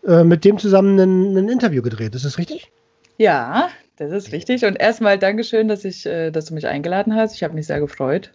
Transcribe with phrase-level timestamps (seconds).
[0.07, 2.15] äh, mit dem zusammen ein, ein, Interview gedreht.
[2.15, 2.71] Ist das richtig?
[3.19, 4.65] Ja, das ist richtig.
[4.65, 7.35] Und erstmal Dankeschön, dass, ich, äh, dass du mich eingeladen hast.
[7.35, 8.33] Ich habe mich sehr gefreut.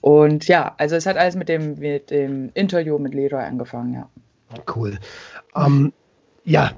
[0.00, 4.08] Und ja, also es hat alles mit dem, mit dem Interview mit Leroy angefangen, ja.
[4.74, 4.98] Cool.
[5.56, 5.92] Ähm,
[6.46, 6.70] ja,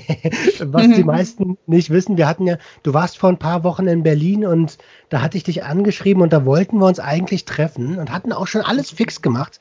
[0.60, 4.02] was die meisten nicht wissen, wir hatten ja, du warst vor ein paar Wochen in
[4.02, 4.78] Berlin und
[5.10, 8.46] da hatte ich dich angeschrieben und da wollten wir uns eigentlich treffen und hatten auch
[8.46, 9.60] schon alles fix gemacht.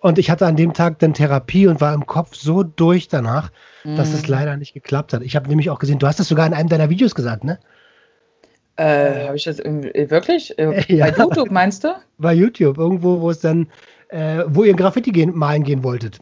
[0.00, 3.50] Und ich hatte an dem Tag dann Therapie und war im Kopf so durch danach,
[3.84, 3.96] mhm.
[3.96, 4.30] dass es mhm.
[4.30, 5.22] leider nicht geklappt hat.
[5.22, 7.60] Ich habe nämlich auch gesehen, du hast das sogar in einem deiner Videos gesagt, ne?
[8.76, 10.58] Äh, habe ich das wirklich?
[10.58, 11.10] Äh, ja.
[11.10, 11.94] Bei YouTube meinst du?
[12.18, 13.68] Bei YouTube, irgendwo, wo es dann,
[14.08, 16.20] äh, wo ihr Graffiti gehen, malen gehen wolltet.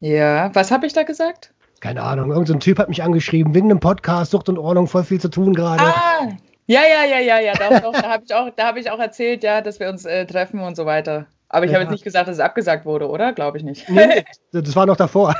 [0.00, 1.52] Ja, was habe ich da gesagt?
[1.80, 5.04] Keine Ahnung, irgendein so Typ hat mich angeschrieben, wegen einem Podcast, Sucht und Ordnung, voll
[5.04, 5.82] viel zu tun gerade.
[5.82, 6.28] Ah,
[6.66, 9.60] ja, ja, ja, ja, ja, doch, da habe ich, auch, hab ich auch erzählt, ja,
[9.60, 11.26] dass wir uns äh, treffen und so weiter.
[11.48, 11.76] Aber ich ja.
[11.76, 13.32] habe jetzt nicht gesagt, dass es abgesagt wurde, oder?
[13.32, 13.88] Glaube ich nicht.
[13.90, 15.34] Nee, das war noch davor.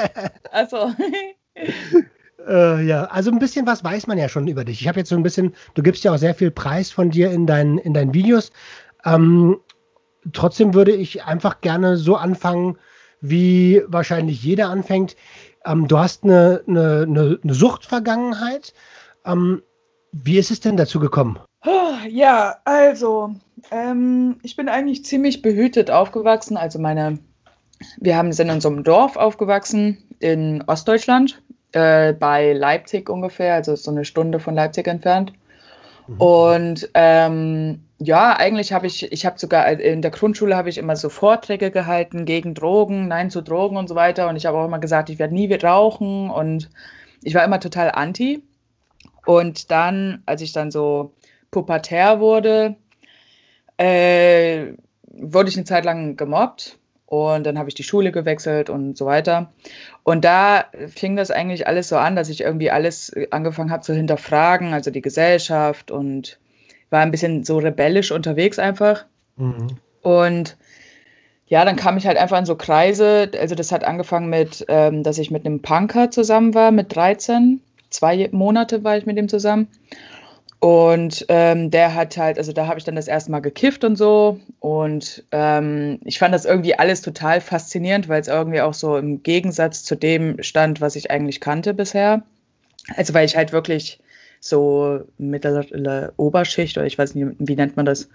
[0.52, 0.90] Achso.
[2.46, 4.80] äh, ja, also ein bisschen was weiß man ja schon über dich.
[4.82, 7.30] Ich habe jetzt so ein bisschen, du gibst ja auch sehr viel Preis von dir
[7.30, 8.52] in, dein, in deinen Videos.
[9.06, 9.58] Ähm,
[10.32, 12.78] trotzdem würde ich einfach gerne so anfangen,
[13.22, 15.16] wie wahrscheinlich jeder anfängt.
[15.66, 18.74] Ähm, du hast eine, eine, eine, eine Suchtvergangenheit.
[19.24, 19.62] Ähm,
[20.12, 21.38] wie ist es denn dazu gekommen?
[22.08, 23.34] Ja, also
[23.70, 26.56] ähm, ich bin eigentlich ziemlich behütet aufgewachsen.
[26.56, 27.18] Also meine,
[27.98, 31.42] wir haben, sind in so einem Dorf aufgewachsen in Ostdeutschland,
[31.72, 35.32] äh, bei Leipzig ungefähr, also so eine Stunde von Leipzig entfernt.
[36.06, 36.20] Mhm.
[36.20, 40.96] Und ähm, ja, eigentlich habe ich, ich habe sogar in der Grundschule habe ich immer
[40.96, 44.28] so Vorträge gehalten gegen Drogen, Nein zu Drogen und so weiter.
[44.28, 46.30] Und ich habe auch immer gesagt, ich werde nie rauchen.
[46.30, 46.70] Und
[47.22, 48.42] ich war immer total anti.
[49.26, 51.14] Und dann, als ich dann so
[51.50, 52.76] pubertär wurde,
[53.78, 54.72] äh,
[55.06, 56.78] wurde ich eine Zeit lang gemobbt.
[57.06, 59.52] Und dann habe ich die Schule gewechselt und so weiter.
[60.02, 63.94] Und da fing das eigentlich alles so an, dass ich irgendwie alles angefangen habe zu
[63.94, 66.38] hinterfragen, also die Gesellschaft und
[66.90, 69.04] war ein bisschen so rebellisch unterwegs einfach.
[69.36, 69.78] Mhm.
[70.02, 70.56] Und
[71.46, 73.30] ja, dann kam ich halt einfach in so Kreise.
[73.38, 77.60] Also das hat angefangen mit, ähm, dass ich mit einem Punker zusammen war, mit 13.
[77.90, 79.68] Zwei Monate war ich mit ihm zusammen.
[80.64, 83.96] Und ähm, der hat halt, also da habe ich dann das erste Mal gekifft und
[83.96, 84.40] so.
[84.60, 89.22] Und ähm, ich fand das irgendwie alles total faszinierend, weil es irgendwie auch so im
[89.22, 92.22] Gegensatz zu dem stand, was ich eigentlich kannte bisher.
[92.96, 94.00] Also weil ich halt wirklich
[94.46, 98.08] so mittlere Oberschicht oder ich weiß nicht, wie nennt man das,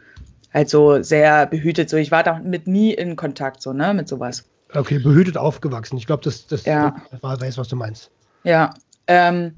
[0.54, 1.90] halt so sehr behütet.
[1.90, 4.46] So, ich war damit nie in Kontakt, so, ne, mit sowas.
[4.74, 5.98] Okay, behütet aufgewachsen.
[5.98, 6.96] Ich glaube, das, das, ja.
[7.12, 8.12] das weiß, was du meinst.
[8.44, 8.74] Ja.
[9.08, 9.56] Ähm,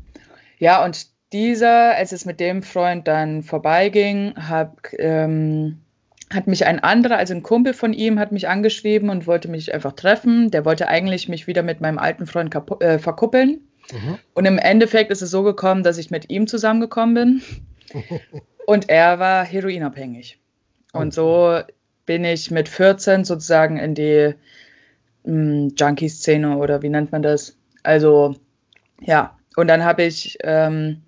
[0.59, 5.79] ja, und dieser, als es mit dem Freund dann vorbeiging, hab, ähm,
[6.33, 9.73] hat mich ein anderer, also ein Kumpel von ihm, hat mich angeschrieben und wollte mich
[9.73, 10.51] einfach treffen.
[10.51, 13.59] Der wollte eigentlich mich wieder mit meinem alten Freund äh, verkuppeln.
[13.91, 14.17] Mhm.
[14.33, 17.41] Und im Endeffekt ist es so gekommen, dass ich mit ihm zusammengekommen bin.
[18.65, 20.39] Und er war heroinabhängig.
[20.93, 21.59] Und so
[22.05, 24.33] bin ich mit 14 sozusagen in die
[25.23, 27.57] hm, Junkie-Szene oder wie nennt man das?
[27.83, 28.35] Also,
[28.99, 29.37] ja.
[29.55, 31.01] Und dann habe ich ähm,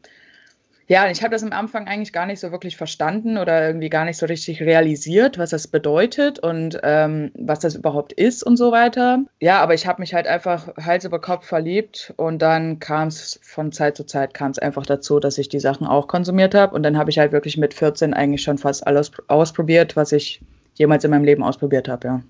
[0.88, 4.06] ja, ich habe das am Anfang eigentlich gar nicht so wirklich verstanden oder irgendwie gar
[4.06, 8.72] nicht so richtig realisiert, was das bedeutet und ähm, was das überhaupt ist und so
[8.72, 9.20] weiter.
[9.40, 13.40] Ja, aber ich habe mich halt einfach Hals über Kopf verliebt und dann kam es
[13.44, 16.76] von Zeit zu Zeit kam es einfach dazu, dass ich die Sachen auch konsumiert habe
[16.76, 20.42] und dann habe ich halt wirklich mit 14 eigentlich schon fast alles ausprobiert, was ich
[20.76, 22.22] jemals in meinem Leben ausprobiert habe, ja.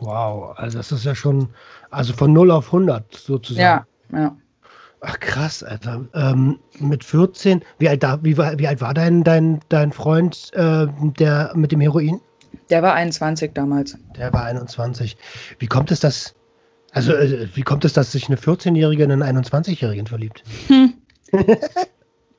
[0.00, 1.50] Wow, also das ist ja schon,
[1.90, 3.86] also von 0 auf 100 sozusagen.
[4.12, 4.36] Ja, ja.
[5.04, 6.04] Ach krass, Alter.
[6.14, 10.86] Ähm, mit 14, wie alt, da, wie, wie alt war dein, dein, dein Freund, äh,
[11.18, 12.20] der mit dem Heroin?
[12.70, 13.98] Der war 21 damals.
[14.16, 15.16] Der war 21.
[15.58, 16.36] Wie kommt es, dass,
[16.92, 20.44] also äh, wie kommt es, dass sich eine 14-Jährige in einen 21-Jährigen verliebt?
[20.68, 20.94] Hm.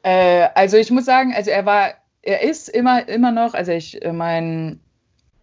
[0.03, 4.01] äh, also ich muss sagen, also er war, er ist immer, immer noch, also ich
[4.01, 4.79] äh, mein,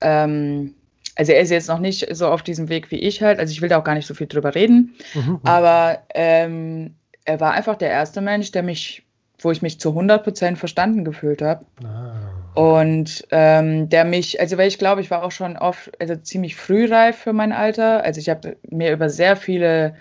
[0.01, 0.75] ähm,
[1.17, 3.61] also er ist jetzt noch nicht so auf diesem Weg wie ich halt, also ich
[3.61, 5.21] will da auch gar nicht so viel drüber reden, mhm.
[5.21, 5.41] mhm.
[5.45, 6.95] aber ähm,
[7.25, 9.05] er war einfach der erste Mensch, der mich,
[9.39, 11.65] wo ich mich zu 100% verstanden gefühlt habe.
[11.85, 12.31] Ah.
[12.55, 16.57] Und ähm, der mich, also weil ich glaube, ich war auch schon oft, also ziemlich
[16.57, 18.03] frühreif für mein Alter.
[18.03, 19.95] Also ich habe mir über sehr viele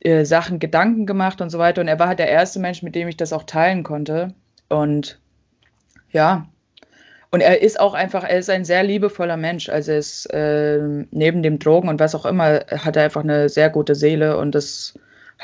[0.00, 1.80] äh, Sachen Gedanken gemacht und so weiter.
[1.80, 4.34] Und er war halt der erste Mensch, mit dem ich das auch teilen konnte.
[4.68, 5.18] Und
[6.10, 6.46] ja,
[7.34, 9.68] und er ist auch einfach, er ist ein sehr liebevoller Mensch.
[9.68, 10.78] Also er ist äh,
[11.10, 14.54] neben dem Drogen und was auch immer, hat er einfach eine sehr gute Seele und
[14.54, 14.94] das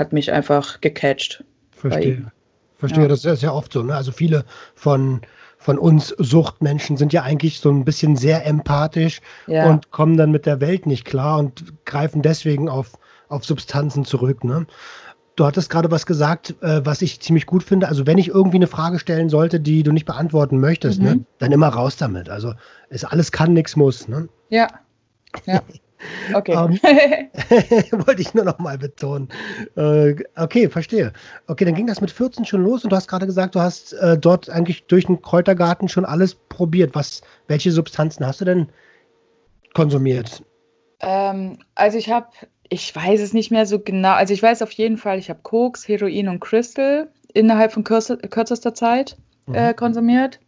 [0.01, 1.45] hat mich einfach gecatcht.
[1.71, 2.33] Verstehe.
[2.77, 3.09] Verstehe, ja.
[3.09, 3.83] das ist ja oft so.
[3.83, 3.95] Ne?
[3.95, 4.45] Also viele
[4.75, 5.21] von,
[5.59, 9.69] von uns Suchtmenschen sind ja eigentlich so ein bisschen sehr empathisch ja.
[9.69, 12.99] und kommen dann mit der Welt nicht klar und greifen deswegen auf,
[13.29, 14.43] auf Substanzen zurück.
[14.45, 14.67] Ne?
[15.37, 17.89] Du hattest gerade was gesagt, äh, was ich ziemlich gut finde.
[17.89, 21.17] Also wenn ich irgendwie eine Frage stellen sollte, die du nicht beantworten möchtest, ne, mhm.
[21.21, 22.31] ne, dann immer raus damit.
[22.31, 22.55] Also
[22.89, 24.09] ist alles kann, nichts muss.
[24.09, 24.29] Ne?
[24.49, 24.69] Ja.
[25.47, 25.63] Ja.
[26.35, 26.57] Okay.
[26.57, 27.29] Um, ähm,
[28.07, 29.29] wollte ich nur noch mal betonen.
[29.77, 31.13] Äh, okay, verstehe.
[31.47, 33.93] Okay, dann ging das mit 14 schon los und du hast gerade gesagt, du hast
[33.95, 36.95] äh, dort eigentlich durch den Kräutergarten schon alles probiert.
[36.95, 38.69] Was, welche Substanzen hast du denn
[39.75, 40.43] konsumiert?
[41.01, 42.29] Ähm, also ich habe,
[42.69, 44.13] ich weiß es nicht mehr so genau.
[44.13, 48.75] Also ich weiß auf jeden Fall, ich habe Koks, Heroin und Crystal innerhalb von kürzester
[48.75, 49.17] Zeit
[49.53, 49.77] äh, mhm.
[49.77, 50.41] konsumiert.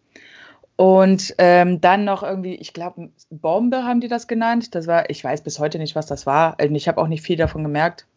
[0.83, 4.75] Und ähm, dann noch irgendwie, ich glaube, Bombe haben die das genannt.
[4.75, 6.57] Das war, ich weiß bis heute nicht, was das war.
[6.59, 8.09] Ich habe auch nicht viel davon gemerkt.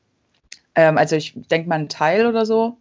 [0.74, 2.78] Ähm, also ich denke mal ein Teil oder so.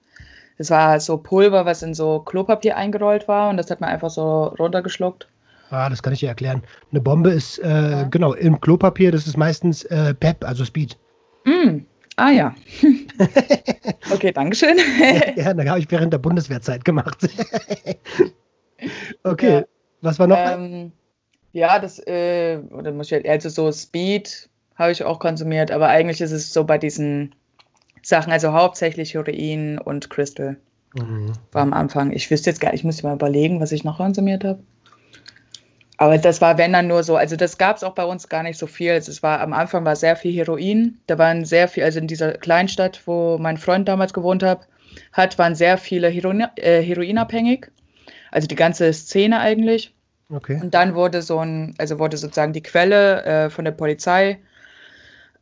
[0.57, 4.09] Das war so Pulver, was in so Klopapier eingerollt war und das hat man einfach
[4.09, 5.29] so runtergeschluckt.
[5.69, 6.63] Ah, das kann ich dir erklären.
[6.91, 8.03] Eine Bombe ist, äh, ja.
[8.05, 10.97] genau, im Klopapier, das ist meistens äh, PEP, also Speed.
[11.45, 11.81] Mm.
[12.17, 12.55] Ah ja.
[14.11, 14.79] okay, Dankeschön.
[15.37, 17.19] ja, ja, da habe ich während der Bundeswehrzeit gemacht.
[19.23, 19.65] Okay, ja.
[20.05, 20.39] Was war noch?
[20.39, 20.93] Ähm,
[21.53, 25.89] ja, das, äh, oder muss ich halt, also so Speed habe ich auch konsumiert, aber
[25.89, 27.35] eigentlich ist es so bei diesen
[28.03, 30.57] Sachen, also hauptsächlich Heroin und Crystal.
[30.95, 31.33] Mhm.
[31.53, 32.13] War am Anfang.
[32.13, 34.61] Ich wüsste jetzt gar nicht, ich muss mal überlegen, was ich noch konsumiert habe.
[35.97, 38.43] Aber das war, wenn dann nur so, also das gab es auch bei uns gar
[38.43, 38.93] nicht so viel.
[38.93, 40.99] Also es war am Anfang war sehr viel Heroin.
[41.07, 44.67] Da waren sehr viel, also in dieser Kleinstadt, wo mein Freund damals gewohnt hat,
[45.13, 47.71] hat, waren sehr viele Heroin, äh, heroinabhängig
[48.35, 49.94] also die ganze Szene eigentlich.
[50.31, 50.59] Okay.
[50.63, 54.39] Und dann wurde so ein, also wurde sozusagen die Quelle äh, von der Polizei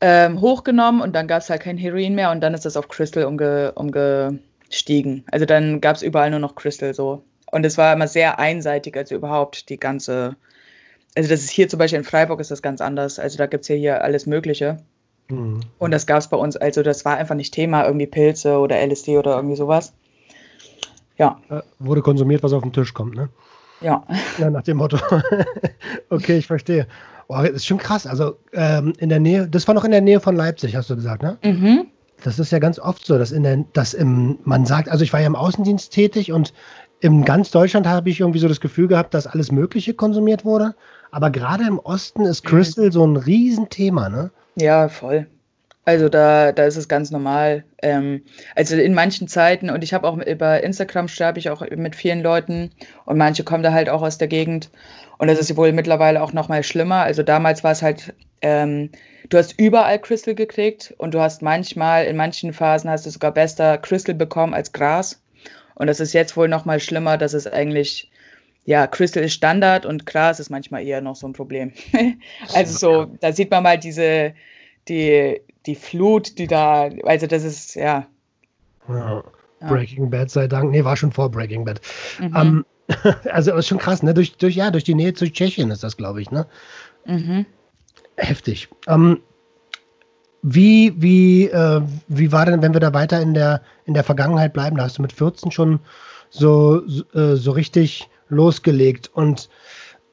[0.01, 2.89] ähm, hochgenommen und dann gab es halt kein Heroin mehr und dann ist das auf
[2.89, 5.25] Crystal umge, umgestiegen.
[5.31, 7.23] Also dann gab es überall nur noch Crystal so.
[7.51, 10.37] Und es war immer sehr einseitig, also überhaupt die ganze,
[11.15, 13.19] also das ist hier zum Beispiel in Freiburg ist das ganz anders.
[13.19, 14.79] Also da gibt es ja hier alles Mögliche.
[15.29, 15.61] Mhm.
[15.79, 18.81] Und das gab es bei uns, also das war einfach nicht Thema, irgendwie Pilze oder
[18.85, 19.93] LSD oder irgendwie sowas.
[21.17, 21.41] Ja.
[21.79, 23.29] Wurde konsumiert, was auf den Tisch kommt, ne?
[23.83, 24.05] Ja.
[24.39, 24.99] Ja, nach dem Motto.
[26.11, 26.87] okay, ich verstehe.
[27.29, 28.07] Oh, das ist schon krass.
[28.07, 30.97] Also ähm, in der Nähe, das war noch in der Nähe von Leipzig, hast du
[30.97, 31.39] gesagt, ne?
[31.43, 31.87] Mhm.
[32.25, 35.13] Das ist ja ganz oft so, dass in der, dass im, man sagt, also ich
[35.13, 36.53] war ja im Außendienst tätig und
[37.01, 40.75] in ganz Deutschland habe ich irgendwie so das Gefühl gehabt, dass alles Mögliche konsumiert wurde.
[41.11, 42.93] Aber gerade im Osten ist Crystal mhm.
[42.93, 44.31] so ein Riesenthema, ne?
[44.55, 45.27] Ja, voll.
[45.85, 47.65] Also da, da ist es ganz normal.
[47.83, 48.23] Ähm,
[48.55, 52.23] also in manchen Zeiten, und ich habe auch über Instagram schreibe ich auch mit vielen
[52.23, 52.71] Leuten
[53.05, 54.71] und manche kommen da halt auch aus der Gegend.
[55.19, 57.03] Und das ist wohl mittlerweile auch noch mal schlimmer.
[57.03, 58.91] Also damals war es halt, ähm,
[59.29, 63.33] du hast überall Crystal gekriegt und du hast manchmal, in manchen Phasen hast du sogar
[63.33, 65.21] besser Crystal bekommen als Gras.
[65.75, 68.11] Und das ist jetzt wohl noch mal schlimmer, dass es eigentlich,
[68.65, 71.73] ja, Crystal ist Standard und Gras ist manchmal eher noch so ein Problem.
[72.55, 74.35] also so, da sieht man mal diese,
[74.89, 78.07] die, die Flut, die da, also das ist, ja.
[78.89, 79.23] ja.
[79.61, 81.81] Breaking Bad sei Dank, nee, war schon vor Breaking Bad.
[82.19, 82.37] Mhm.
[82.37, 82.65] Ähm,
[83.31, 84.15] also ist schon krass, ne?
[84.15, 86.47] Durch, durch, ja, durch die Nähe zu Tschechien ist das, glaube ich, ne?
[87.07, 87.47] Mhm.
[88.17, 88.69] Heftig.
[88.89, 89.21] Ähm,
[90.43, 94.53] wie, wie, äh, wie war denn, wenn wir da weiter in der, in der Vergangenheit
[94.53, 94.77] bleiben?
[94.77, 95.79] Da hast du mit 14 schon
[96.31, 99.11] so, so, äh, so richtig losgelegt.
[99.15, 99.49] Und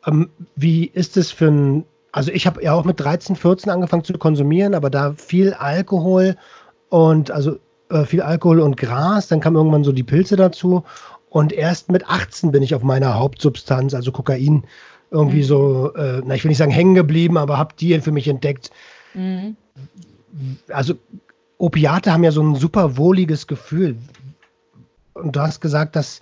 [0.05, 4.03] ähm, wie ist es für ein, also ich habe ja auch mit 13, 14 angefangen
[4.03, 6.35] zu konsumieren, aber da viel Alkohol
[6.89, 7.57] und also
[7.89, 10.83] äh, viel Alkohol und Gras, dann kam irgendwann so die Pilze dazu
[11.29, 14.63] und erst mit 18 bin ich auf meiner Hauptsubstanz, also Kokain,
[15.11, 15.43] irgendwie mhm.
[15.43, 18.71] so, äh, na ich will nicht sagen hängen geblieben, aber habe die für mich entdeckt.
[19.13, 19.55] Mhm.
[20.69, 20.95] Also
[21.57, 23.97] Opiate haben ja so ein super wohliges Gefühl.
[25.13, 26.21] Und du hast gesagt, dass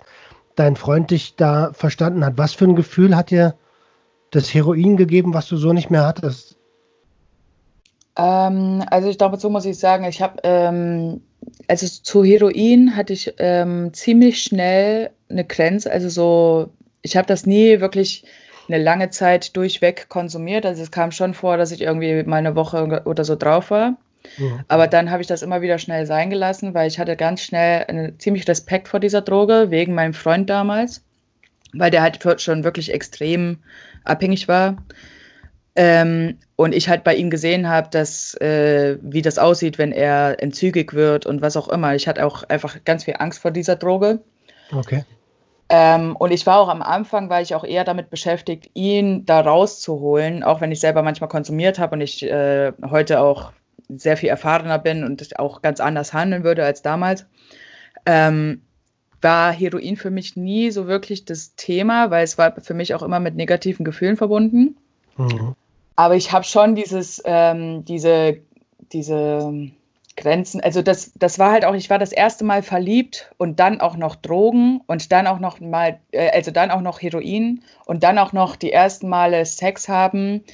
[0.56, 2.36] dein Freund dich da verstanden hat.
[2.36, 3.54] Was für ein Gefühl hat dir
[4.30, 6.56] das Heroin gegeben, was du so nicht mehr hattest?
[8.16, 11.22] Ähm, also ich glaube, so muss ich sagen, ich habe, ähm,
[11.68, 15.90] also zu Heroin hatte ich ähm, ziemlich schnell eine Grenze.
[15.90, 16.70] Also so,
[17.02, 18.24] ich habe das nie wirklich
[18.68, 20.66] eine lange Zeit durchweg konsumiert.
[20.66, 23.96] Also es kam schon vor, dass ich irgendwie mal eine Woche oder so drauf war.
[24.36, 24.64] Ja.
[24.68, 27.84] Aber dann habe ich das immer wieder schnell sein gelassen, weil ich hatte ganz schnell
[27.88, 31.02] einen, ziemlich Respekt vor dieser Droge, wegen meinem Freund damals,
[31.72, 33.58] weil der halt schon wirklich extrem
[34.04, 34.76] abhängig war.
[35.76, 40.42] Ähm, und ich halt bei ihm gesehen habe, dass äh, wie das aussieht, wenn er
[40.42, 41.94] entzügig wird und was auch immer.
[41.94, 44.20] Ich hatte auch einfach ganz viel Angst vor dieser Droge.
[44.72, 45.04] Okay.
[45.68, 49.40] Ähm, und ich war auch am Anfang, war ich auch eher damit beschäftigt, ihn da
[49.40, 53.52] rauszuholen, auch wenn ich selber manchmal konsumiert habe und ich äh, heute auch
[53.88, 57.26] sehr viel erfahrener bin und auch ganz anders handeln würde als damals.
[58.06, 58.62] Ähm,
[59.20, 63.02] war Heroin für mich nie so wirklich das Thema, weil es war für mich auch
[63.02, 64.76] immer mit negativen Gefühlen verbunden.
[65.16, 65.54] Mhm.
[65.96, 68.38] Aber ich habe schon dieses, ähm, diese,
[68.92, 69.70] diese
[70.16, 73.80] Grenzen, also das, das war halt auch, ich war das erste Mal verliebt und dann
[73.80, 78.04] auch noch Drogen und dann auch noch mal, äh, also dann auch noch Heroin und
[78.04, 80.44] dann auch noch die ersten Male Sex haben,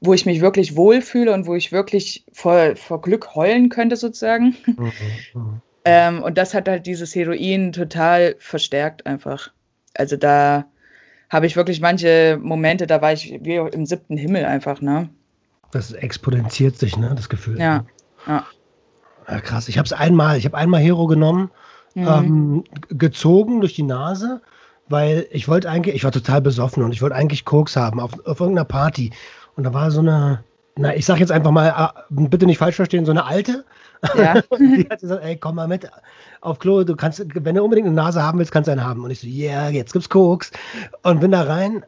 [0.00, 4.56] wo ich mich wirklich wohlfühle und wo ich wirklich vor, vor Glück heulen könnte sozusagen.
[4.66, 5.62] Mhm.
[5.84, 9.50] Ähm, und das hat halt dieses Heroin total verstärkt einfach.
[9.94, 10.64] Also da
[11.28, 15.08] habe ich wirklich manche Momente, da war ich wie im siebten Himmel einfach, ne?
[15.72, 17.58] Das exponentiert sich, ne, das Gefühl.
[17.58, 17.86] Ja,
[18.26, 18.46] ja.
[19.28, 19.68] ja krass.
[19.68, 21.50] Ich habe es einmal, ich habe einmal Hero genommen,
[21.94, 22.06] mhm.
[22.06, 24.42] ähm, gezogen durch die Nase,
[24.88, 28.12] weil ich wollte eigentlich, ich war total besoffen und ich wollte eigentlich Koks haben auf,
[28.26, 29.12] auf irgendeiner Party.
[29.56, 30.44] Und da war so eine,
[30.76, 33.64] na, ich sag jetzt einfach mal, ah, bitte nicht falsch verstehen, so eine alte.
[34.16, 34.34] Ja.
[34.58, 35.88] die hat gesagt, ey, komm mal mit
[36.40, 39.04] auf Klo, du kannst, wenn du unbedingt eine Nase haben willst, kannst du eine haben.
[39.04, 40.50] Und ich so, ja, yeah, jetzt gibt's Koks.
[41.02, 41.84] Und bin da rein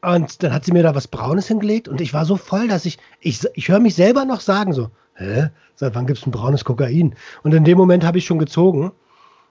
[0.00, 2.86] und dann hat sie mir da was Braunes hingelegt und ich war so voll, dass
[2.86, 6.64] ich, ich, ich höre mich selber noch sagen so, hä, seit wann gibt's ein braunes
[6.64, 7.14] Kokain?
[7.42, 8.92] Und in dem Moment habe ich schon gezogen.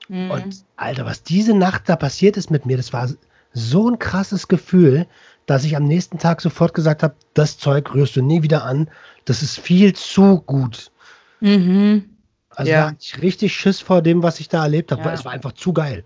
[0.08, 0.32] Mhm.
[0.32, 3.10] Und Alter, was diese Nacht da passiert ist mit mir, das war
[3.54, 5.06] so ein krasses Gefühl
[5.52, 8.90] dass ich am nächsten Tag sofort gesagt habe, das Zeug rührst du nie wieder an.
[9.26, 10.94] Das ist viel zu gut.
[11.42, 12.06] Mhm.
[12.52, 12.94] Also ja.
[12.98, 15.02] ich richtig Schiss vor dem, was ich da erlebt habe.
[15.04, 15.12] Ja.
[15.12, 16.06] Es war einfach zu geil.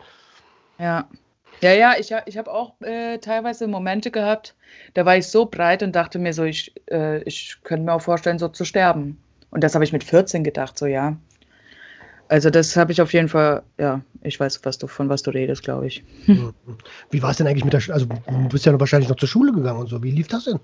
[0.79, 1.07] Ja.
[1.61, 4.55] Ja, ja, ich, ich habe auch äh, teilweise Momente gehabt,
[4.95, 8.01] da war ich so breit und dachte mir so, ich, äh, ich könnte mir auch
[8.01, 9.21] vorstellen, so zu sterben.
[9.51, 11.17] Und das habe ich mit 14 gedacht, so ja.
[12.27, 15.31] Also das habe ich auf jeden Fall, ja, ich weiß, was du, von was du
[15.31, 16.03] redest, glaube ich.
[16.25, 16.53] Mhm.
[17.11, 17.93] Wie war es denn eigentlich mit der Schule?
[17.93, 20.01] Also du bist ja wahrscheinlich noch zur Schule gegangen und so.
[20.01, 20.59] Wie lief das denn?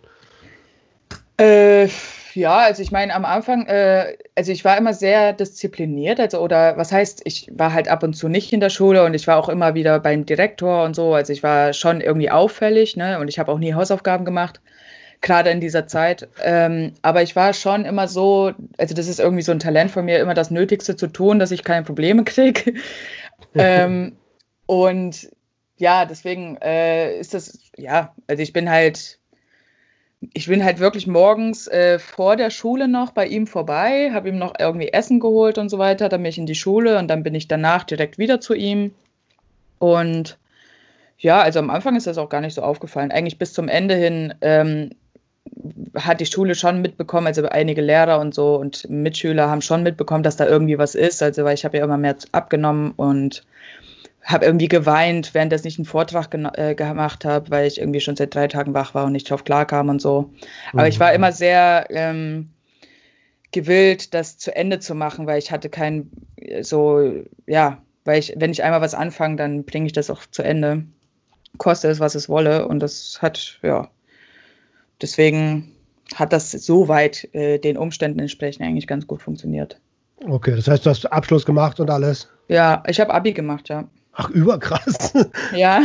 [1.38, 1.88] Äh,
[2.34, 6.78] ja, also ich meine, am Anfang, äh, also ich war immer sehr diszipliniert, also oder
[6.78, 9.38] was heißt, ich war halt ab und zu nicht in der Schule und ich war
[9.38, 13.28] auch immer wieder beim Direktor und so, also ich war schon irgendwie auffällig, ne, und
[13.28, 14.62] ich habe auch nie Hausaufgaben gemacht
[15.22, 16.28] gerade in dieser Zeit.
[16.44, 20.06] Ähm, aber ich war schon immer so, also das ist irgendwie so ein Talent von
[20.06, 22.74] mir, immer das Nötigste zu tun, dass ich keine Probleme kriege.
[23.56, 24.18] ähm,
[24.66, 25.30] und
[25.78, 29.20] ja, deswegen äh, ist das, ja, also ich bin halt,
[30.34, 34.38] ich bin halt wirklich morgens äh, vor der Schule noch bei ihm vorbei, habe ihm
[34.38, 37.24] noch irgendwie Essen geholt und so weiter, dann bin ich in die Schule und dann
[37.24, 38.94] bin ich danach direkt wieder zu ihm.
[39.80, 40.38] Und
[41.18, 43.12] ja, also am Anfang ist das auch gar nicht so aufgefallen.
[43.12, 44.92] Eigentlich bis zum Ende hin ähm,
[45.96, 50.24] hat die Schule schon mitbekommen, also einige Lehrer und so und Mitschüler haben schon mitbekommen,
[50.24, 51.22] dass da irgendwie was ist.
[51.22, 53.44] Also weil ich habe ja immer mehr abgenommen und
[54.24, 58.36] habe irgendwie geweint, während ich einen Vortrag äh, gemacht habe, weil ich irgendwie schon seit
[58.36, 60.32] drei Tagen wach war und nicht drauf klarkam und so.
[60.74, 60.90] Aber mhm.
[60.90, 61.16] ich war mhm.
[61.16, 62.52] immer sehr ähm,
[63.52, 66.12] gewillt, das zu Ende zu machen, weil ich hatte kein
[66.62, 70.44] so, ja, weil ich, wenn ich einmal was anfange, dann bringe ich das auch zu
[70.44, 70.84] Ende.
[71.58, 72.68] Koste es, was es wolle.
[72.68, 73.90] Und das hat, ja,
[75.02, 75.72] deswegen
[76.16, 79.80] hat das soweit äh, den Umständen entsprechend eigentlich ganz gut funktioniert.
[80.28, 82.30] Okay, das heißt, du hast Abschluss gemacht und alles?
[82.48, 83.88] Ja, ich habe Abi gemacht, ja.
[84.14, 85.14] Ach, überkrass.
[85.56, 85.82] Ja.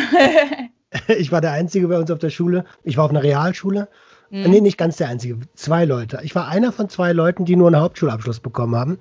[1.08, 2.64] ich war der Einzige bei uns auf der Schule.
[2.84, 3.88] Ich war auf einer Realschule.
[4.30, 4.50] Mhm.
[4.50, 5.38] Nee, nicht ganz der Einzige.
[5.54, 6.20] Zwei Leute.
[6.22, 8.98] Ich war einer von zwei Leuten, die nur einen Hauptschulabschluss bekommen haben,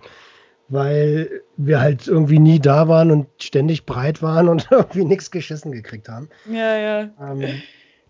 [0.69, 5.71] weil wir halt irgendwie nie da waren und ständig breit waren und irgendwie nichts geschissen
[5.71, 6.29] gekriegt haben.
[6.49, 7.09] Ja, ja.
[7.19, 7.61] Ähm,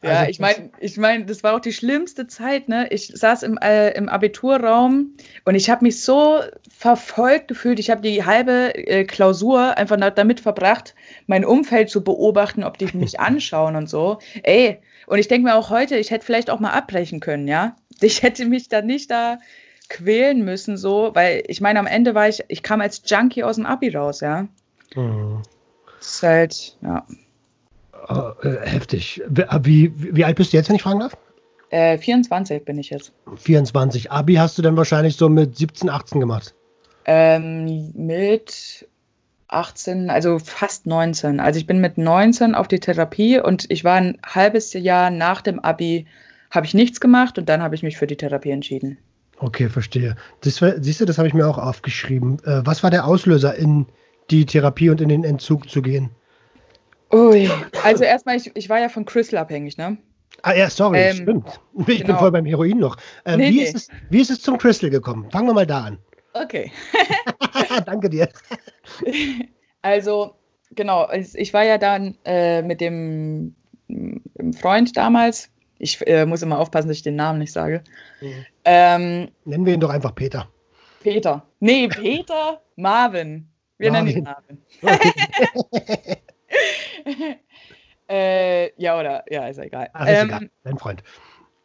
[0.05, 2.87] ja, also ich meine, ich mein, das war auch die schlimmste Zeit, ne?
[2.91, 7.79] Ich saß im, äh, im Abiturraum und ich habe mich so verfolgt gefühlt.
[7.79, 10.95] Ich habe die halbe äh, Klausur einfach damit verbracht,
[11.27, 14.19] mein Umfeld zu beobachten, ob die mich anschauen und so.
[14.43, 17.75] Ey, und ich denke mir auch heute, ich hätte vielleicht auch mal abbrechen können, ja?
[18.01, 19.39] Ich hätte mich da nicht da
[19.89, 23.55] quälen müssen, so, weil ich meine, am Ende war ich, ich kam als Junkie aus
[23.55, 24.47] dem Abi raus, ja.
[24.95, 25.43] Mhm.
[25.99, 27.05] Das ist halt, ja.
[28.07, 29.21] Oh, äh, heftig.
[29.27, 31.17] Wie, wie, wie, alt bist du jetzt, wenn ich fragen darf?
[31.69, 33.11] Äh, 24 bin ich jetzt.
[33.35, 34.11] 24.
[34.11, 36.53] Abi hast du dann wahrscheinlich so mit 17, 18 gemacht?
[37.05, 38.87] Ähm, mit
[39.47, 41.39] 18, also fast 19.
[41.39, 45.41] Also ich bin mit 19 auf die Therapie und ich war ein halbes Jahr nach
[45.41, 46.05] dem Abi,
[46.51, 48.97] habe ich nichts gemacht und dann habe ich mich für die Therapie entschieden.
[49.37, 50.15] Okay, verstehe.
[50.41, 52.37] Das, siehst du, das habe ich mir auch aufgeschrieben.
[52.45, 53.87] Äh, was war der Auslöser, in
[54.29, 56.11] die Therapie und in den Entzug zu gehen?
[57.15, 57.49] Ui.
[57.83, 59.97] Also erstmal, ich, ich war ja von Crystal abhängig, ne?
[60.41, 61.61] Ah ja, sorry, ähm, stimmt.
[61.87, 62.07] Ich genau.
[62.07, 62.97] bin voll beim Heroin noch.
[63.23, 63.63] Äh, nee, wie, nee.
[63.63, 65.31] Ist es, wie ist es zum Crystal gekommen?
[65.31, 65.97] Fangen wir mal da an.
[66.37, 66.69] Okay.
[67.85, 68.27] Danke dir.
[69.81, 70.35] Also,
[70.71, 73.55] genau, ich war ja dann äh, mit dem
[74.59, 75.49] Freund damals.
[75.79, 77.85] Ich äh, muss immer aufpassen, dass ich den Namen nicht sage.
[78.19, 78.45] Mhm.
[78.65, 80.49] Ähm, nennen wir ihn doch einfach Peter.
[81.01, 81.47] Peter.
[81.61, 83.47] Nee, Peter Marvin.
[83.77, 84.05] Wir Marvin.
[84.05, 84.61] nennen ihn Marvin.
[84.81, 86.17] Okay.
[88.09, 89.23] äh, ja, oder?
[89.29, 89.89] Ja, ist egal.
[89.93, 90.49] Ach, ist ähm, egal.
[90.63, 91.03] Dein Freund.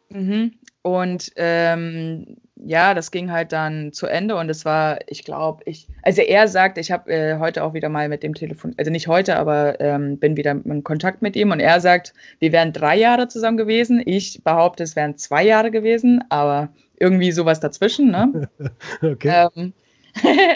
[0.09, 0.53] Mhm.
[0.83, 5.87] Und ähm, ja, das ging halt dann zu Ende und es war, ich glaube, ich,
[6.03, 9.07] also er sagt, ich habe äh, heute auch wieder mal mit dem Telefon, also nicht
[9.07, 12.97] heute, aber ähm, bin wieder in Kontakt mit ihm und er sagt, wir wären drei
[12.97, 14.01] Jahre zusammen gewesen.
[14.05, 18.49] Ich behaupte, es wären zwei Jahre gewesen, aber irgendwie sowas dazwischen, ne?
[19.01, 19.47] okay.
[19.55, 19.73] Ähm,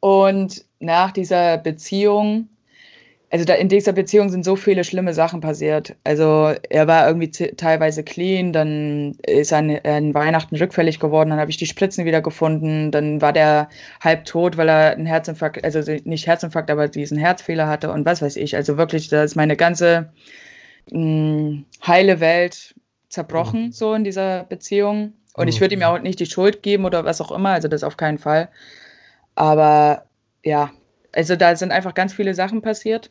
[0.00, 2.48] und nach dieser Beziehung
[3.34, 5.96] also da in dieser Beziehung sind so viele schlimme Sachen passiert.
[6.04, 11.50] Also er war irgendwie teilweise clean, dann ist er an, Weihnachten rückfällig geworden, dann habe
[11.50, 13.70] ich die Spritzen wieder gefunden, dann war der
[14.00, 18.22] halb tot, weil er einen Herzinfarkt, also nicht Herzinfarkt, aber diesen Herzfehler hatte und was
[18.22, 18.54] weiß ich.
[18.54, 20.12] Also wirklich, da ist meine ganze
[20.92, 22.76] mh, hm, heile Welt
[23.08, 23.72] zerbrochen, mhm.
[23.72, 25.14] so in dieser Beziehung.
[25.34, 25.48] Und mhm.
[25.48, 27.96] ich würde ihm auch nicht die Schuld geben oder was auch immer, also das auf
[27.96, 28.48] keinen Fall.
[29.34, 30.04] Aber
[30.44, 30.70] ja,
[31.12, 33.10] also da sind einfach ganz viele Sachen passiert.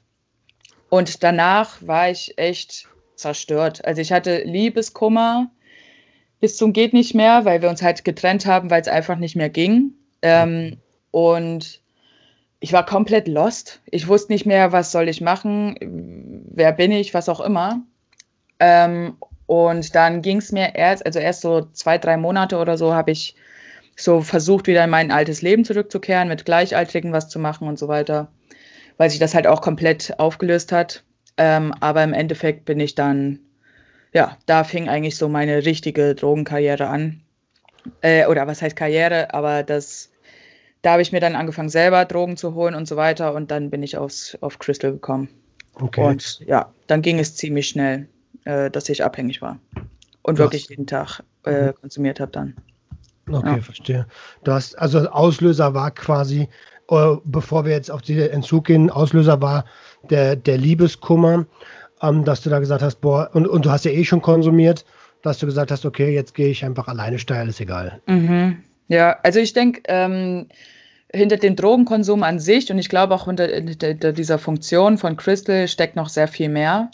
[0.94, 3.84] Und danach war ich echt zerstört.
[3.84, 5.50] Also ich hatte Liebeskummer
[6.40, 9.36] bis zum geht nicht mehr, weil wir uns halt getrennt haben, weil es einfach nicht
[9.36, 9.94] mehr ging.
[10.22, 10.78] Ähm,
[11.10, 11.82] und
[12.60, 13.82] ich war komplett lost.
[13.90, 17.82] Ich wusste nicht mehr, was soll ich machen, wer bin ich, was auch immer.
[18.60, 22.94] Ähm, und dann ging es mir erst, also erst so zwei, drei Monate oder so,
[22.94, 23.36] habe ich
[23.96, 27.88] so versucht, wieder in mein altes Leben zurückzukehren, mit Gleichaltrigen was zu machen und so
[27.88, 28.32] weiter
[28.98, 31.04] weil sich das halt auch komplett aufgelöst hat.
[31.38, 33.40] Ähm, aber im Endeffekt bin ich dann,
[34.14, 37.22] ja, da fing eigentlich so meine richtige Drogenkarriere an.
[38.02, 40.10] Äh, oder was heißt Karriere, aber das,
[40.82, 43.34] da habe ich mir dann angefangen, selber Drogen zu holen und so weiter.
[43.34, 45.30] Und dann bin ich aufs, auf Crystal gekommen.
[45.76, 46.06] Okay.
[46.06, 48.08] Und ja, dann ging es ziemlich schnell,
[48.46, 49.60] äh, dass ich abhängig war.
[50.22, 51.76] Und wirklich jeden Tag äh, mhm.
[51.76, 52.56] konsumiert habe dann.
[53.30, 53.62] Okay, ja.
[53.62, 54.08] verstehe.
[54.44, 56.50] Das, also Auslöser war quasi
[56.90, 59.66] äh, bevor wir jetzt auf den Entzug gehen, Auslöser war
[60.10, 61.46] der, der Liebeskummer,
[62.02, 64.86] ähm, dass du da gesagt hast, boah, und, und du hast ja eh schon konsumiert,
[65.22, 68.02] dass du gesagt hast, okay, jetzt gehe ich einfach alleine steil, ist egal.
[68.08, 68.64] Mhm.
[68.90, 70.48] Ja, also ich denke, ähm,
[71.14, 75.68] hinter dem Drogenkonsum an sich und ich glaube auch hinter, hinter, dieser Funktion von Crystal
[75.68, 76.92] steckt noch sehr viel mehr.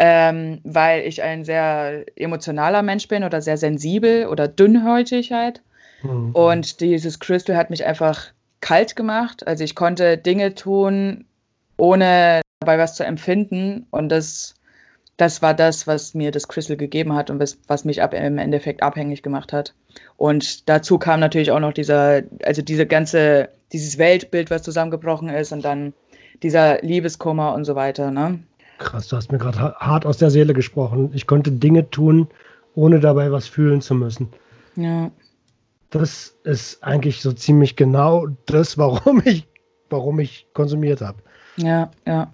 [0.00, 5.60] Ähm, weil ich ein sehr emotionaler Mensch bin oder sehr sensibel oder dünnhäutig halt.
[6.02, 6.30] Mhm.
[6.32, 8.28] Und dieses Crystal hat mich einfach
[8.60, 9.46] kalt gemacht.
[9.46, 11.24] Also ich konnte Dinge tun,
[11.76, 13.86] ohne dabei was zu empfinden.
[13.90, 14.54] Und das,
[15.16, 18.38] das war das, was mir das Crystal gegeben hat und was, was mich ab, im
[18.38, 19.74] Endeffekt abhängig gemacht hat.
[20.16, 25.52] Und dazu kam natürlich auch noch dieser, also diese ganze, dieses Weltbild, was zusammengebrochen ist
[25.52, 25.92] und dann
[26.42, 28.10] dieser Liebeskummer und so weiter.
[28.10, 28.40] Ne?
[28.78, 31.10] Krass, du hast mir gerade hart aus der Seele gesprochen.
[31.14, 32.28] Ich konnte Dinge tun,
[32.74, 34.28] ohne dabei was fühlen zu müssen.
[34.76, 35.10] Ja
[35.90, 39.46] das ist eigentlich so ziemlich genau das, warum ich,
[39.90, 41.18] warum ich konsumiert habe.
[41.56, 42.30] Ja, ja.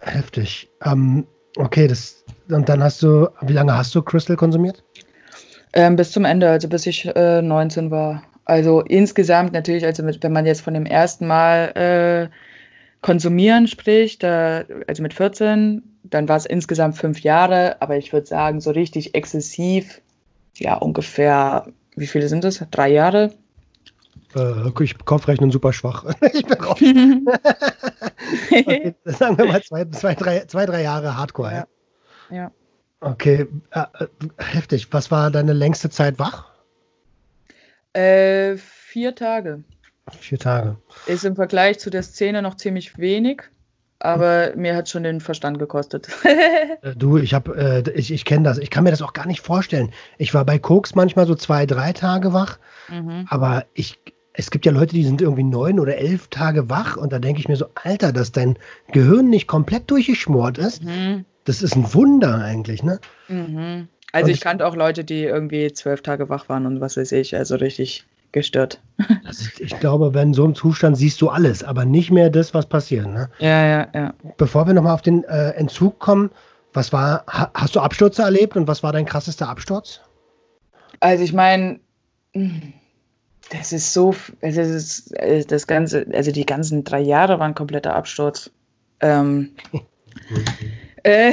[0.00, 0.70] Heftig.
[0.84, 4.82] Ähm, okay, das und dann hast du, wie lange hast du Crystal konsumiert?
[5.72, 8.22] Ähm, bis zum Ende, also bis ich äh, 19 war.
[8.44, 12.36] Also insgesamt natürlich, also mit, wenn man jetzt von dem ersten Mal äh,
[13.00, 18.26] konsumieren, sprich, da, also mit 14, dann war es insgesamt fünf Jahre, aber ich würde
[18.26, 20.02] sagen, so richtig exzessiv,
[20.56, 22.64] ja, ungefähr, wie viele sind das?
[22.70, 23.32] Drei Jahre?
[24.34, 26.04] Äh, ich Kopfrechnen super schwach.
[26.32, 26.78] ich bin raus.
[28.50, 31.52] okay, sagen wir mal zwei, zwei, drei, zwei, drei Jahre Hardcore.
[31.52, 31.66] Ja.
[32.30, 32.36] ja.
[32.36, 32.50] ja.
[33.00, 34.06] Okay, äh, äh,
[34.38, 34.88] heftig.
[34.92, 36.50] Was war deine längste Zeit wach?
[37.92, 39.62] Äh, vier Tage.
[40.18, 40.78] Vier Tage.
[41.06, 43.42] Ist im Vergleich zu der Szene noch ziemlich wenig,
[43.98, 46.08] aber mir hat schon den Verstand gekostet.
[46.82, 48.58] Äh, du, ich habe, äh, ich, ich kenne das.
[48.58, 49.90] Ich kann mir das auch gar nicht vorstellen.
[50.18, 52.58] Ich war bei Koks manchmal so zwei, drei Tage wach,
[52.90, 53.26] mhm.
[53.28, 53.98] aber ich,
[54.32, 57.40] es gibt ja Leute, die sind irgendwie neun oder elf Tage wach und da denke
[57.40, 58.58] ich mir so, Alter, dass dein
[58.92, 61.24] Gehirn nicht komplett durchgeschmort ist, mhm.
[61.44, 63.00] das ist ein Wunder eigentlich, ne?
[63.28, 63.88] Mhm.
[64.12, 67.12] Also ich, ich kannte auch Leute, die irgendwie zwölf Tage wach waren und was weiß
[67.12, 68.04] ich, also richtig
[68.34, 68.82] gestört.
[69.30, 72.66] Ist, ich glaube, wenn so einem Zustand siehst du alles, aber nicht mehr das, was
[72.66, 73.06] passiert.
[73.06, 73.30] Ne?
[73.38, 74.14] Ja, ja, ja.
[74.36, 76.30] Bevor wir nochmal auf den äh, Entzug kommen,
[76.74, 80.00] was war, ha, hast du Abstürze erlebt und was war dein krassester Absturz?
[81.00, 81.80] Also ich meine,
[83.50, 87.54] das ist so, also das, ist, äh, das ganze, also die ganzen drei Jahre waren
[87.54, 88.50] kompletter Absturz.
[89.00, 89.50] Ähm,
[91.02, 91.32] äh,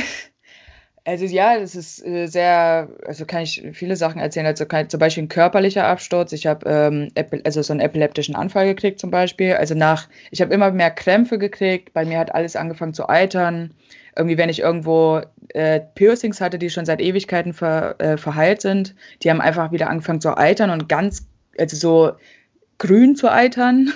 [1.03, 4.45] also ja, das ist äh, sehr, also kann ich viele Sachen erzählen.
[4.45, 6.31] Also kann, zum Beispiel ein körperlicher Absturz.
[6.31, 7.11] Ich habe ähm,
[7.43, 9.53] also so einen epileptischen Anfall gekriegt zum Beispiel.
[9.53, 11.93] Also nach, ich habe immer mehr Krämpfe gekriegt.
[11.93, 13.73] Bei mir hat alles angefangen zu eitern.
[14.15, 18.93] Irgendwie, wenn ich irgendwo äh, Piercings hatte, die schon seit Ewigkeiten ver, äh, verheilt sind,
[19.23, 22.11] die haben einfach wieder angefangen zu eitern und ganz also so
[22.77, 23.91] grün zu eitern.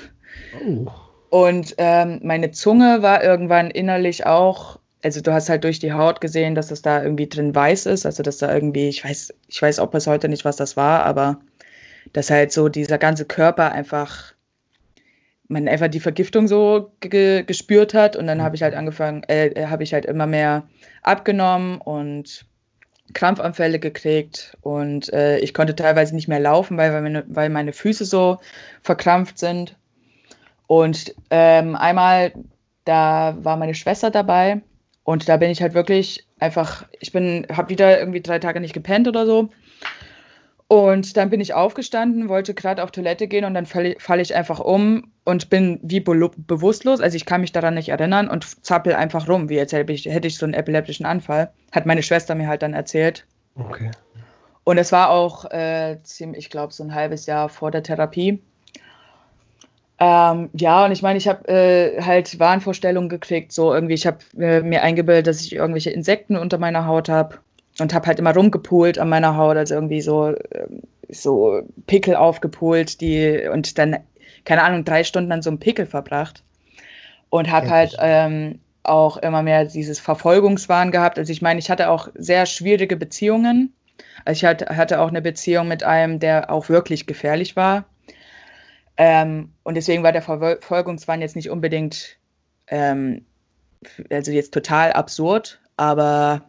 [0.65, 0.87] Oh.
[1.29, 6.19] Und ähm, meine Zunge war irgendwann innerlich auch, also du hast halt durch die Haut
[6.19, 9.61] gesehen, dass das da irgendwie drin weiß ist, also dass da irgendwie, ich weiß, ich
[9.61, 11.39] weiß auch bis heute nicht, was das war, aber
[12.11, 14.33] dass halt so dieser ganze Körper einfach,
[15.47, 19.67] man einfach die Vergiftung so ge gespürt hat und dann habe ich halt angefangen, äh,
[19.67, 20.67] habe ich halt immer mehr
[21.03, 22.47] abgenommen und
[23.13, 27.73] Krampfanfälle gekriegt und äh, ich konnte teilweise nicht mehr laufen, weil, weil, meine, weil meine
[27.73, 28.39] Füße so
[28.81, 29.77] verkrampft sind.
[30.65, 32.33] Und ähm, einmal,
[32.85, 34.63] da war meine Schwester dabei
[35.05, 38.73] und da bin ich halt wirklich einfach, ich bin, habe wieder irgendwie drei Tage nicht
[38.73, 39.49] gepennt oder so
[40.67, 44.35] und dann bin ich aufgestanden, wollte gerade auf Toilette gehen und dann falle fall ich
[44.35, 47.01] einfach um und bin wie be bewusstlos.
[47.01, 50.05] Also ich kann mich daran nicht erinnern und zappel einfach rum, wie als hätte ich,
[50.05, 51.51] hätte ich so einen epileptischen Anfall.
[51.71, 53.27] Hat meine Schwester mir halt dann erzählt.
[53.55, 53.91] Okay.
[54.63, 58.41] Und es war auch äh, ziemlich, ich glaube, so ein halbes Jahr vor der Therapie.
[59.97, 64.17] Ähm, ja, und ich meine, ich habe äh, halt Wahnvorstellungen gekriegt, so irgendwie, ich habe
[64.37, 67.39] äh, mir eingebildet, dass ich irgendwelche Insekten unter meiner Haut habe
[67.79, 72.99] und habe halt immer rumgepult an meiner Haut, also irgendwie so, ähm, so Pickel aufgepult,
[72.99, 73.97] die und dann,
[74.43, 76.43] keine Ahnung, drei Stunden an so einem Pickel verbracht.
[77.29, 81.17] Und habe halt ähm, auch immer mehr dieses Verfolgungswahn gehabt.
[81.17, 83.73] Also ich meine, ich hatte auch sehr schwierige Beziehungen.
[84.23, 87.85] Also ich hatte, hatte auch eine Beziehung mit einem, der auch wirklich gefährlich war.
[88.97, 92.17] Ähm, und deswegen war der Verfolgungswahn jetzt nicht unbedingt,
[92.67, 93.25] ähm,
[94.09, 96.43] also jetzt total absurd, aber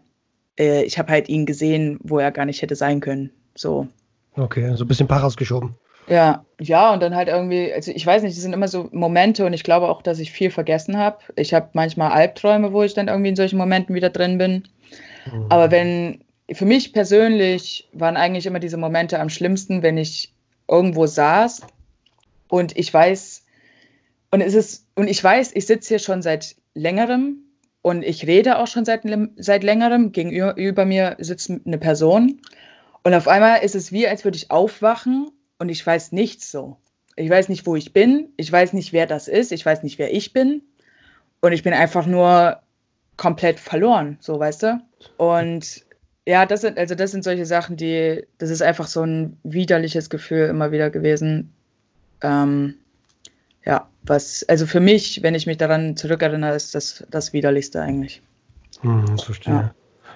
[0.58, 3.30] äh, ich habe halt ihn gesehen, wo er gar nicht hätte sein können.
[3.54, 3.88] So.
[4.36, 5.76] Okay, so ein bisschen Paras geschoben.
[6.08, 9.44] Ja, ja, und dann halt irgendwie, also ich weiß nicht, das sind immer so Momente
[9.44, 11.18] und ich glaube auch, dass ich viel vergessen habe.
[11.34, 14.68] Ich habe manchmal Albträume, wo ich dann irgendwie in solchen Momenten wieder drin bin.
[15.32, 15.46] Mhm.
[15.48, 16.20] Aber wenn,
[16.52, 20.32] für mich persönlich waren eigentlich immer diese Momente am schlimmsten, wenn ich
[20.68, 21.62] irgendwo saß
[22.48, 23.44] und ich weiß,
[24.30, 27.38] und es ist, und ich weiß, ich sitze hier schon seit längerem
[27.82, 29.02] und ich rede auch schon seit,
[29.36, 30.12] seit längerem.
[30.12, 32.40] Gegenüber mir sitzt eine Person.
[33.04, 36.76] Und auf einmal ist es wie, als würde ich aufwachen und ich weiß nichts so.
[37.14, 38.30] Ich weiß nicht, wo ich bin.
[38.36, 39.52] Ich weiß nicht, wer das ist.
[39.52, 40.62] Ich weiß nicht, wer ich bin.
[41.40, 42.60] Und ich bin einfach nur
[43.16, 44.80] komplett verloren, so weißt du.
[45.16, 45.84] Und
[46.26, 50.10] ja, das sind also das sind solche Sachen, die das ist einfach so ein widerliches
[50.10, 51.54] Gefühl immer wieder gewesen.
[52.22, 52.74] Ähm,
[53.64, 58.22] ja, was, also für mich, wenn ich mich daran zurückerinnere, ist das das Widerlichste eigentlich.
[58.80, 59.54] Hm, verstehe.
[59.54, 59.74] Ja.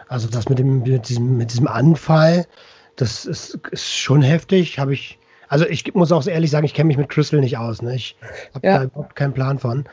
[0.08, 2.46] Also das mit dem, mit diesem, mit diesem Anfall,
[2.96, 4.78] das ist, ist schon heftig.
[4.78, 7.82] Habe ich, also ich muss auch ehrlich sagen, ich kenne mich mit Crystal nicht aus.
[7.82, 7.94] Ne?
[7.94, 8.16] Ich
[8.54, 8.78] habe ja.
[8.78, 9.84] da überhaupt keinen Plan von.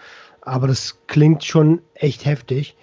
[0.41, 2.76] Aber das klingt schon echt heftig.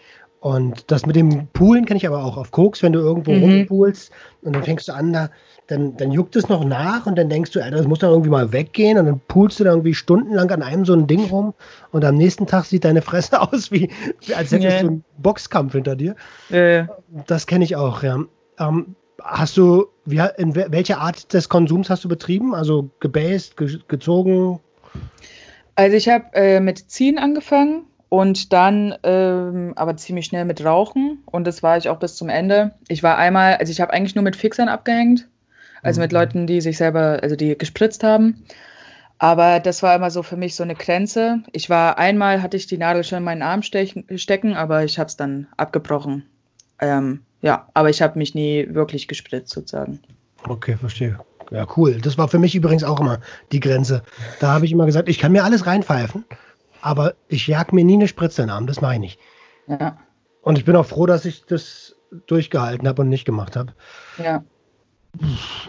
[0.45, 3.45] Und das mit dem Poolen kenne ich aber auch auf Koks, wenn du irgendwo mhm.
[3.45, 5.31] rumpoolst und dann fängst du an, da,
[5.69, 8.29] dann, dann juckt es noch nach und dann denkst du, Alter, das muss doch irgendwie
[8.29, 11.55] mal weggehen und dann poolst du da irgendwie stundenlang an einem so ein Ding rum
[11.93, 13.89] und am nächsten Tag sieht deine Fresse aus, wie,
[14.37, 14.83] als hättest yeah.
[14.83, 16.15] du einen Boxkampf hinter dir.
[16.51, 16.91] Yeah.
[17.27, 18.19] Das kenne ich auch, ja.
[18.59, 22.55] Ähm, hast du, wie, in welcher Art des Konsums hast du betrieben?
[22.55, 24.61] Also gebäst, ge gezogen?
[25.75, 31.19] Also ich habe äh, mit Ziehen angefangen und dann ähm, aber ziemlich schnell mit Rauchen
[31.27, 32.71] und das war ich auch bis zum Ende.
[32.87, 35.27] Ich war einmal, also ich habe eigentlich nur mit Fixern abgehängt,
[35.83, 36.05] also mhm.
[36.05, 38.45] mit Leuten, die sich selber, also die gespritzt haben.
[39.19, 41.43] Aber das war immer so für mich so eine Grenze.
[41.51, 45.09] Ich war einmal, hatte ich die Nadel schon in meinen Arm stecken, aber ich habe
[45.09, 46.25] es dann abgebrochen.
[46.79, 49.99] Ähm, ja, aber ich habe mich nie wirklich gespritzt sozusagen.
[50.49, 51.19] Okay, verstehe.
[51.51, 52.01] Ja, cool.
[52.01, 53.19] Das war für mich übrigens auch immer
[53.51, 54.05] die Grenze.
[54.39, 56.25] Da habe ich immer gesagt, ich kann mir alles reinpfeifen
[56.85, 59.21] aber ich jag mir nie eine Spritze in den Arm, das mache ich nicht.
[59.67, 59.97] Ja.
[60.43, 63.73] Und ich bin auch froh, dass ich das durchgehalten habe und nicht gemacht habe.
[64.23, 64.45] Ja.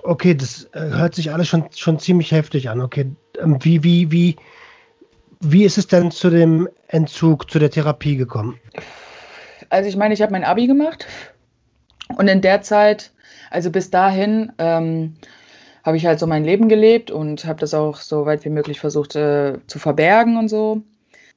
[0.04, 2.82] Okay, das äh, hört sich alles schon, schon ziemlich heftig an.
[2.82, 4.36] Okay, ähm, wie, wie, wie,
[5.40, 8.60] wie ist es denn zu dem Entzug, zu der Therapie gekommen?
[9.70, 11.08] Also ich meine, ich habe mein Abi gemacht
[12.18, 13.12] und in der Zeit,
[13.52, 15.16] also bis dahin, ähm,
[15.86, 18.82] habe ich halt so mein Leben gelebt und habe das auch so weit wie möglich
[18.82, 20.84] versucht äh, zu verbergen und so.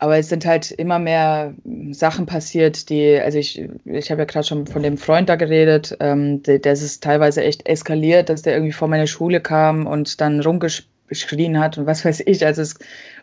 [0.00, 1.54] Aber es sind halt immer mehr
[1.90, 5.96] Sachen passiert, die, also ich, ich habe ja gerade schon von dem Freund da geredet,
[5.98, 10.20] ähm, der, der ist teilweise echt eskaliert, dass der irgendwie vor meine Schule kam und
[10.20, 12.46] dann rumgeschrien hat und was weiß ich.
[12.46, 12.76] Also es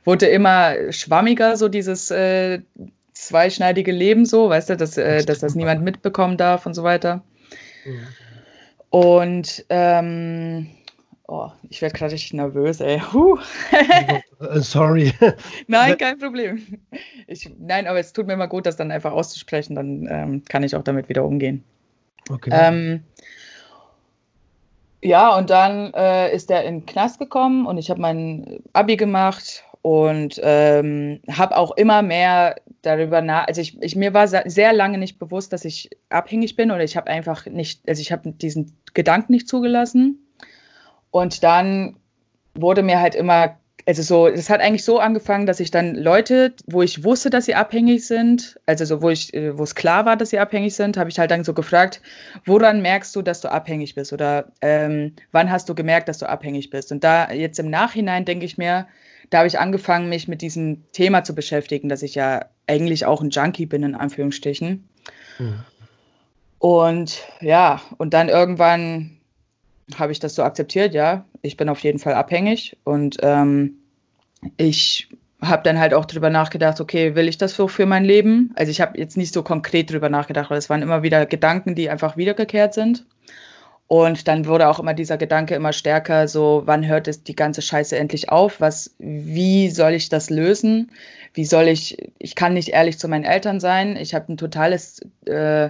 [0.04, 2.60] wurde immer schwammiger, so dieses äh,
[3.14, 7.24] zweischneidige Leben so, weißt du, dass, äh, dass das niemand mitbekommen darf und so weiter.
[7.86, 8.08] Mhm.
[8.90, 10.75] Und ähm,
[11.28, 13.00] Oh, ich werde gerade richtig nervös, ey.
[13.00, 13.38] Huh.
[14.40, 15.14] Äh, sorry.
[15.68, 16.62] Nein, kein Problem.
[17.26, 20.62] Ich, nein, aber es tut mir immer gut, das dann einfach auszusprechen, dann ähm, kann
[20.62, 21.64] ich auch damit wieder umgehen.
[22.30, 22.50] Okay.
[22.52, 23.04] Ähm,
[25.02, 28.98] ja, und dann äh, ist er in den Knast gekommen und ich habe mein Abi
[28.98, 33.48] gemacht und ähm, habe auch immer mehr darüber nach.
[33.48, 36.98] Also ich, ich, mir war sehr lange nicht bewusst, dass ich abhängig bin oder ich
[36.98, 40.25] habe einfach nicht, also ich habe diesen Gedanken nicht zugelassen.
[41.16, 41.96] Und dann
[42.56, 46.54] wurde mir halt immer, also so, es hat eigentlich so angefangen, dass ich dann Leute,
[46.66, 50.18] wo ich wusste, dass sie abhängig sind, also so, wo ich, wo es klar war,
[50.18, 52.02] dass sie abhängig sind, habe ich halt dann so gefragt,
[52.44, 54.12] woran merkst du, dass du abhängig bist?
[54.12, 56.92] Oder ähm, wann hast du gemerkt, dass du abhängig bist?
[56.92, 58.86] Und da jetzt im Nachhinein denke ich mir,
[59.30, 63.22] da habe ich angefangen, mich mit diesem Thema zu beschäftigen, dass ich ja eigentlich auch
[63.22, 64.90] ein Junkie bin, in Anführungsstrichen.
[65.40, 65.64] Mhm.
[66.60, 69.15] Und ja, und dann irgendwann
[69.98, 73.76] habe ich das so akzeptiert, ja, ich bin auf jeden Fall abhängig und ähm,
[74.58, 75.10] ich
[75.42, 78.52] habe dann halt auch drüber nachgedacht, okay, will ich das so für mein Leben?
[78.56, 81.76] Also ich habe jetzt nicht so konkret drüber nachgedacht, weil es waren immer wieder Gedanken,
[81.76, 83.06] die einfach wiedergekehrt sind.
[83.88, 87.62] Und dann wurde auch immer dieser Gedanke immer stärker, so wann hört es die ganze
[87.62, 88.60] Scheiße endlich auf?
[88.60, 90.92] Was, wie soll ich das lösen?
[91.34, 93.96] Wie soll ich, ich kann nicht ehrlich zu meinen Eltern sein.
[93.96, 95.70] Ich habe ein totales äh,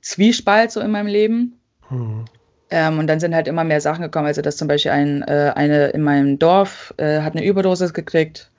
[0.00, 1.58] Zwiespalt so in meinem Leben.
[1.88, 2.26] Hm.
[2.74, 4.26] Ähm, und dann sind halt immer mehr Sachen gekommen.
[4.26, 8.50] Also, dass zum Beispiel ein, äh, eine in meinem Dorf äh, hat eine Überdosis gekriegt,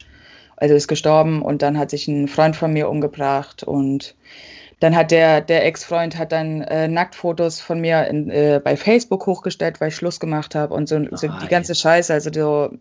[0.56, 4.16] also ist gestorben und dann hat sich ein Freund von mir umgebracht und
[4.80, 9.26] dann hat der, der Ex-Freund hat dann äh, Nacktfotos von mir in, äh, bei Facebook
[9.26, 12.78] hochgestellt, weil ich Schluss gemacht habe und so, so die ganze Scheiße, also so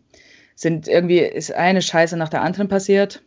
[0.54, 3.22] sind irgendwie ist eine Scheiße nach der anderen passiert.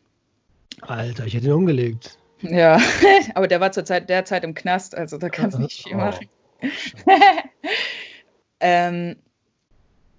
[0.79, 2.17] Alter, ich hätte ihn umgelegt.
[2.39, 2.79] Ja,
[3.35, 5.95] aber der war zur Zeit der Zeit im Knast, also da kannst du nicht viel
[5.95, 5.97] oh.
[5.97, 6.29] machen.
[8.59, 9.15] ähm,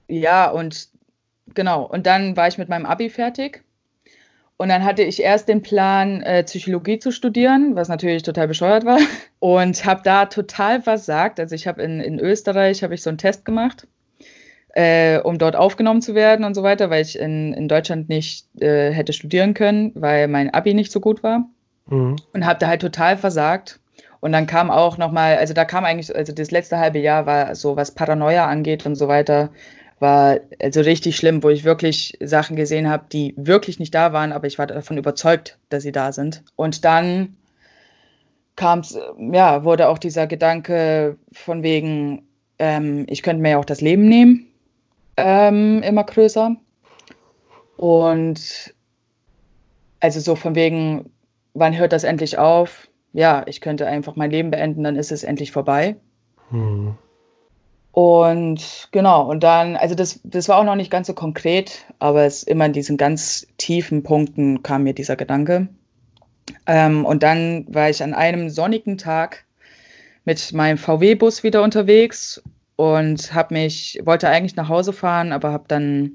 [0.09, 0.89] ja, und
[1.55, 1.85] genau.
[1.85, 3.65] Und dann war ich mit meinem Abi fertig.
[4.57, 8.85] Und dann hatte ich erst den Plan, äh, Psychologie zu studieren, was natürlich total bescheuert
[8.85, 8.99] war.
[9.39, 11.39] Und habe da total versagt.
[11.39, 13.87] Also ich habe in, in Österreich habe ich so einen Test gemacht,
[14.75, 18.49] äh, um dort aufgenommen zu werden und so weiter, weil ich in, in Deutschland nicht
[18.61, 21.49] äh, hätte studieren können, weil mein Abi nicht so gut war.
[21.87, 22.17] Mhm.
[22.33, 23.79] Und habe da halt total versagt.
[24.21, 27.55] Und dann kam auch nochmal, also da kam eigentlich, also das letzte halbe Jahr war
[27.55, 29.51] so, was Paranoia angeht und so weiter,
[30.01, 34.33] war also richtig schlimm, wo ich wirklich Sachen gesehen habe, die wirklich nicht da waren,
[34.33, 36.45] aber ich war davon überzeugt, dass sie da sind.
[36.57, 37.37] Und dann
[38.57, 42.27] kam es, ja, wurde auch dieser Gedanke von wegen,
[42.59, 44.47] ähm, ich könnte mir ja auch das Leben nehmen,
[45.17, 46.57] ähm, immer größer.
[47.77, 48.75] Und
[50.01, 51.11] also so von wegen,
[51.55, 52.88] wann hört das endlich auf?
[53.13, 55.97] Ja, ich könnte einfach mein Leben beenden, dann ist es endlich vorbei.
[56.51, 56.97] Hm.
[57.93, 62.25] Und genau, und dann, also das, das war auch noch nicht ganz so konkret, aber
[62.25, 65.69] es immer in diesen ganz tiefen Punkten kam mir dieser Gedanke.
[66.67, 69.45] Ähm, und dann war ich an einem sonnigen Tag
[70.25, 72.43] mit meinem VW-Bus wieder unterwegs
[72.77, 76.13] und habe mich, wollte eigentlich nach Hause fahren, aber habe dann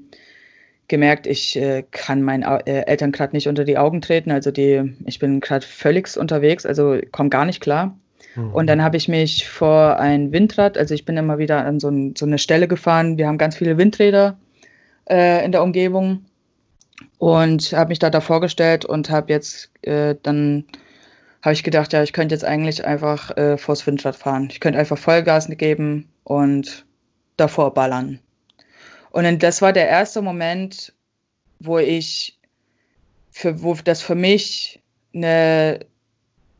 [0.94, 4.30] gemerkt, ich äh, kann meinen äh, Eltern gerade nicht unter die Augen treten.
[4.30, 7.98] Also die, ich bin gerade völlig unterwegs, also komme gar nicht klar.
[8.36, 8.52] Mhm.
[8.52, 11.88] Und dann habe ich mich vor ein Windrad, also ich bin immer wieder an so,
[11.88, 13.18] ein, so eine Stelle gefahren.
[13.18, 14.38] Wir haben ganz viele Windräder
[15.10, 16.26] äh, in der Umgebung.
[17.18, 20.64] und habe mich da da vorgestellt und habe jetzt äh, dann
[21.42, 24.48] habe ich gedacht, ja, ich könnte jetzt eigentlich einfach äh, vors Windrad fahren.
[24.50, 26.86] Ich könnte einfach Vollgas geben und
[27.36, 28.20] davor ballern.
[29.14, 30.92] Und das war der erste Moment,
[31.60, 32.36] wo ich,
[33.30, 34.82] für, wo das für mich
[35.14, 35.86] eine,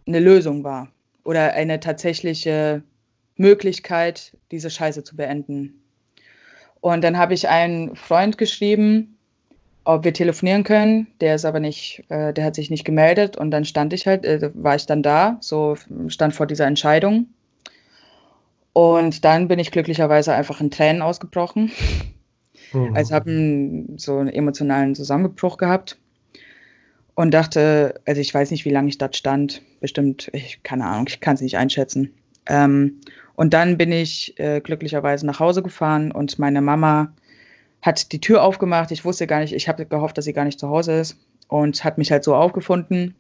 [0.07, 0.87] eine Lösung war
[1.25, 2.85] oder eine tatsächliche
[3.35, 5.83] Möglichkeit, diese Scheiße zu beenden.
[6.81, 9.19] Und dann habe ich einen Freund geschrieben,
[9.83, 11.09] ob wir telefonieren können.
[11.21, 14.25] Der ist aber nicht, äh, der hat sich nicht gemeldet und dann stand ich halt,
[14.25, 17.27] äh, war ich dann da, so stand vor dieser Entscheidung.
[18.73, 21.73] Und dann bin ich glücklicherweise einfach in Tränen ausgebrochen.
[22.73, 22.95] Mhm.
[22.95, 25.99] Also habe so einen emotionalen Zusammenbruch gehabt
[27.15, 29.63] und dachte, also ich weiß nicht, wie lange ich dort stand.
[29.81, 32.13] Bestimmt, ich keine Ahnung, ich kann es nicht einschätzen.
[32.47, 33.01] Ähm,
[33.37, 37.13] und dann bin ich äh, glücklicherweise nach Hause gefahren und meine Mama
[37.83, 38.91] hat die Tür aufgemacht.
[38.91, 41.85] Ich wusste gar nicht, ich habe gehofft, dass sie gar nicht zu Hause ist und
[41.85, 43.15] hat mich halt so aufgefunden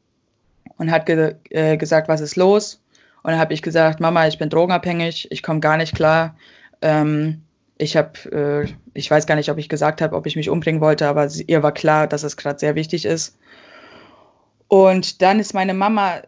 [0.78, 2.80] und hat ge äh, gesagt, was ist los?
[3.22, 6.36] Und dann habe ich gesagt, Mama, ich bin drogenabhängig, ich komme gar nicht klar.
[6.82, 7.43] Ähm,
[7.78, 10.80] ich habe, äh, ich weiß gar nicht, ob ich gesagt habe, ob ich mich umbringen
[10.80, 13.36] wollte, aber sie, ihr war klar, dass es gerade sehr wichtig ist.
[14.68, 16.22] Und dann ist meine Mama,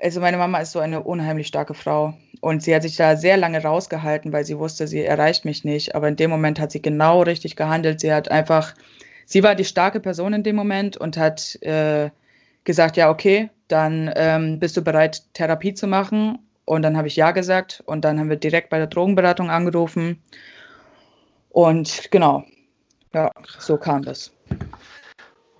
[0.00, 2.14] also meine Mama ist so eine unheimlich starke Frau.
[2.40, 5.94] Und sie hat sich da sehr lange rausgehalten, weil sie wusste, sie erreicht mich nicht.
[5.94, 8.00] Aber in dem Moment hat sie genau richtig gehandelt.
[8.00, 8.74] Sie hat einfach,
[9.26, 12.10] sie war die starke Person in dem Moment und hat äh,
[12.64, 16.38] gesagt, ja, okay, dann ähm, bist du bereit, Therapie zu machen.
[16.64, 17.82] Und dann habe ich ja gesagt.
[17.84, 20.22] Und dann haben wir direkt bei der Drogenberatung angerufen.
[21.50, 22.44] Und genau,
[23.12, 24.32] ja, so kam das.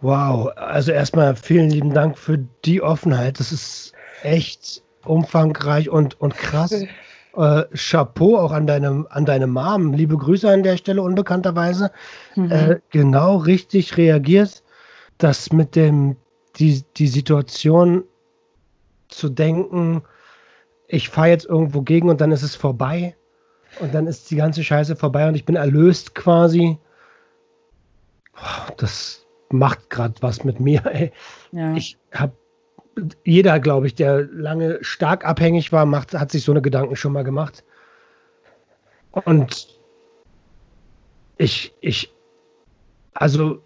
[0.01, 3.39] Wow, also erstmal vielen lieben Dank für die Offenheit.
[3.39, 6.73] Das ist echt umfangreich und, und krass.
[6.73, 9.93] Äh, Chapeau auch an deine, an deine Mom.
[9.93, 11.91] Liebe Grüße an der Stelle, unbekannterweise.
[12.35, 12.51] Mhm.
[12.51, 14.63] Äh, genau richtig reagiert,
[15.19, 16.17] dass mit dem,
[16.57, 18.05] die, die Situation
[19.09, 20.03] zu denken,
[20.89, 23.17] ich fahre jetzt irgendwo gegen und dann ist es vorbei.
[23.79, 26.79] Und dann ist die ganze Scheiße vorbei und ich bin erlöst quasi.
[28.77, 30.85] Das macht gerade was mit mir.
[30.87, 31.13] Ey.
[31.53, 31.75] Ja.
[31.75, 32.33] Ich habe
[33.25, 37.13] jeder, glaube ich, der lange stark abhängig war, macht, hat sich so eine Gedanken schon
[37.13, 37.65] mal gemacht.
[39.13, 39.79] Und
[41.39, 42.13] ich, ich,
[43.15, 43.63] also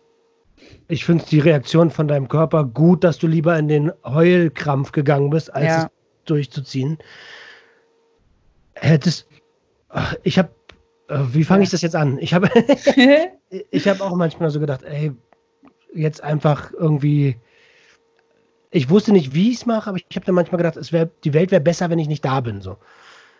[0.88, 5.30] ich finde die Reaktion von deinem Körper gut, dass du lieber in den Heulkrampf gegangen
[5.30, 5.82] bist, als ja.
[5.84, 5.88] es
[6.26, 6.98] durchzuziehen.
[8.74, 9.26] Hättest,
[10.22, 10.50] ich habe,
[11.08, 12.18] äh, wie fange ich das jetzt an?
[12.18, 12.48] Ich habe,
[13.70, 15.12] ich habe auch manchmal so gedacht, ey,
[15.92, 17.36] jetzt einfach irgendwie
[18.74, 21.06] ich wusste nicht, wie ich es mache, aber ich habe dann manchmal gedacht, es wär,
[21.06, 22.60] die Welt wäre besser, wenn ich nicht da bin.
[22.60, 22.76] So.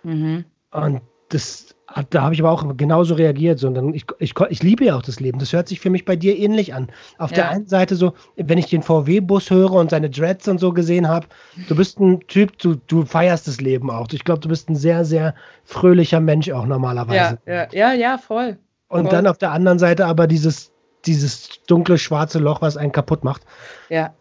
[0.05, 0.45] Mhm.
[0.71, 1.75] Und das,
[2.11, 3.59] da habe ich aber auch genauso reagiert.
[3.59, 3.69] So.
[3.69, 5.39] Und dann, ich, ich, ich liebe ja auch das Leben.
[5.39, 6.89] Das hört sich für mich bei dir ähnlich an.
[7.19, 7.37] Auf ja.
[7.37, 11.09] der einen Seite so, wenn ich den VW-Bus höre und seine Dreads und so gesehen
[11.09, 11.27] habe,
[11.69, 14.09] du bist ein Typ, du, du feierst das Leben auch.
[14.13, 15.35] Ich glaube, du bist ein sehr, sehr
[15.65, 17.39] fröhlicher Mensch auch normalerweise.
[17.47, 18.59] Ja, ja, ja, ja voll.
[18.89, 19.11] Und voll.
[19.11, 20.73] dann auf der anderen Seite aber dieses,
[21.07, 23.43] dieses dunkle, schwarze Loch, was einen kaputt macht.
[23.89, 24.15] Ja.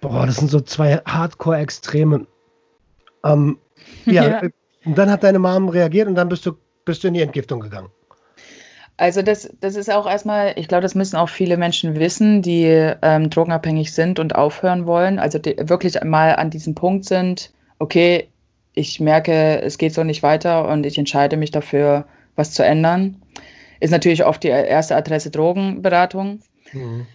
[0.00, 2.26] Boah, das sind so zwei Hardcore-Extreme.
[3.24, 3.58] Ähm,
[4.04, 4.42] ja, ja.
[4.84, 6.52] Und dann hat deine Mom reagiert und dann bist du,
[6.84, 7.88] bist du in die Entgiftung gegangen.
[8.96, 12.66] Also das, das ist auch erstmal, ich glaube, das müssen auch viele Menschen wissen, die
[13.02, 15.18] ähm, drogenabhängig sind und aufhören wollen.
[15.18, 18.28] Also die wirklich mal an diesem Punkt sind, okay,
[18.74, 23.22] ich merke, es geht so nicht weiter und ich entscheide mich dafür, was zu ändern.
[23.80, 26.40] Ist natürlich oft die erste Adresse Drogenberatung.
[26.72, 27.06] Mhm.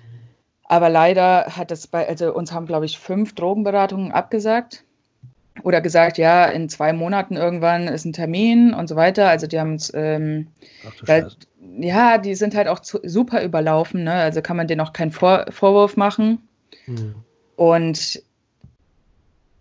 [0.65, 4.84] Aber leider hat das bei, also uns haben, glaube ich, fünf Drogenberatungen abgesagt
[5.63, 9.28] oder gesagt, ja, in zwei Monaten irgendwann ist ein Termin und so weiter.
[9.28, 10.48] Also die haben uns, ähm,
[11.80, 14.13] ja, die sind halt auch zu, super überlaufen, ne?
[14.13, 16.48] Also kann man denen auch keinen Vor Vorwurf machen.
[16.86, 17.15] Mhm.
[17.56, 18.22] Und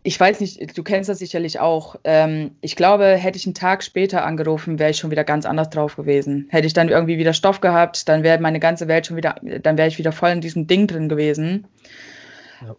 [0.07, 1.97] ich weiß nicht, du kennst das sicherlich auch.
[2.05, 5.69] Ähm, ich glaube, hätte ich einen Tag später angerufen, wäre ich schon wieder ganz anders
[5.69, 6.47] drauf gewesen.
[6.49, 9.77] Hätte ich dann irgendwie wieder Stoff gehabt, dann wäre meine ganze Welt schon wieder, dann
[9.77, 11.67] wäre ich wieder voll in diesem Ding drin gewesen.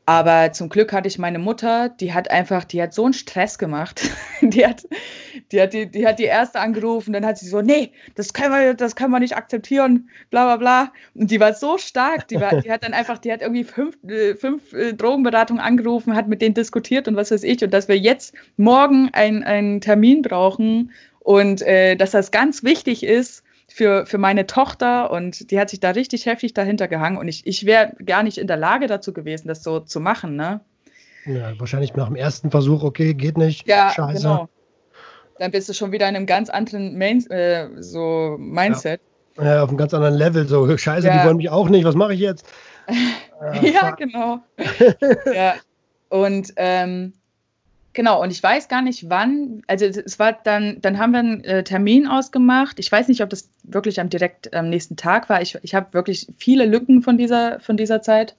[0.05, 3.57] Aber zum Glück hatte ich meine Mutter, die hat einfach, die hat so einen Stress
[3.57, 4.01] gemacht.
[4.41, 4.87] die, hat,
[5.51, 8.53] die, hat die, die hat die erste angerufen, dann hat sie so, nee, das können
[8.53, 10.93] wir, das können wir nicht akzeptieren, bla bla bla.
[11.13, 13.97] Und die war so stark, die, war, die hat dann einfach, die hat irgendwie fünf,
[14.07, 17.63] äh, fünf äh, Drogenberatungen angerufen, hat mit denen diskutiert und was weiß ich.
[17.63, 23.43] Und dass wir jetzt morgen einen Termin brauchen und äh, dass das ganz wichtig ist,
[23.77, 27.45] für, für meine Tochter und die hat sich da richtig heftig dahinter gehangen und ich,
[27.45, 30.61] ich wäre gar nicht in der Lage dazu gewesen, das so zu machen, ne?
[31.25, 33.67] Ja, wahrscheinlich nach dem ersten Versuch, okay, geht nicht.
[33.67, 34.23] Ja, Scheiße.
[34.23, 34.49] genau.
[35.37, 38.99] Dann bist du schon wieder in einem ganz anderen Main, äh, so Mindset.
[39.37, 39.45] Ja.
[39.45, 39.63] ja.
[39.63, 41.19] auf einem ganz anderen Level, so Scheiße, ja.
[41.19, 42.45] die wollen mich auch nicht, was mache ich jetzt?
[43.39, 44.39] Äh, ja, genau.
[45.31, 45.53] ja.
[46.09, 47.13] Und ähm,
[47.97, 51.43] genau, und ich weiß gar nicht wann, also es war dann, dann haben wir einen
[51.43, 52.77] äh, Termin ausgemacht.
[52.77, 55.41] Ich weiß nicht, ob das wirklich am direkt am nächsten Tag war.
[55.41, 58.35] Ich, ich habe wirklich viele Lücken von dieser, von dieser Zeit.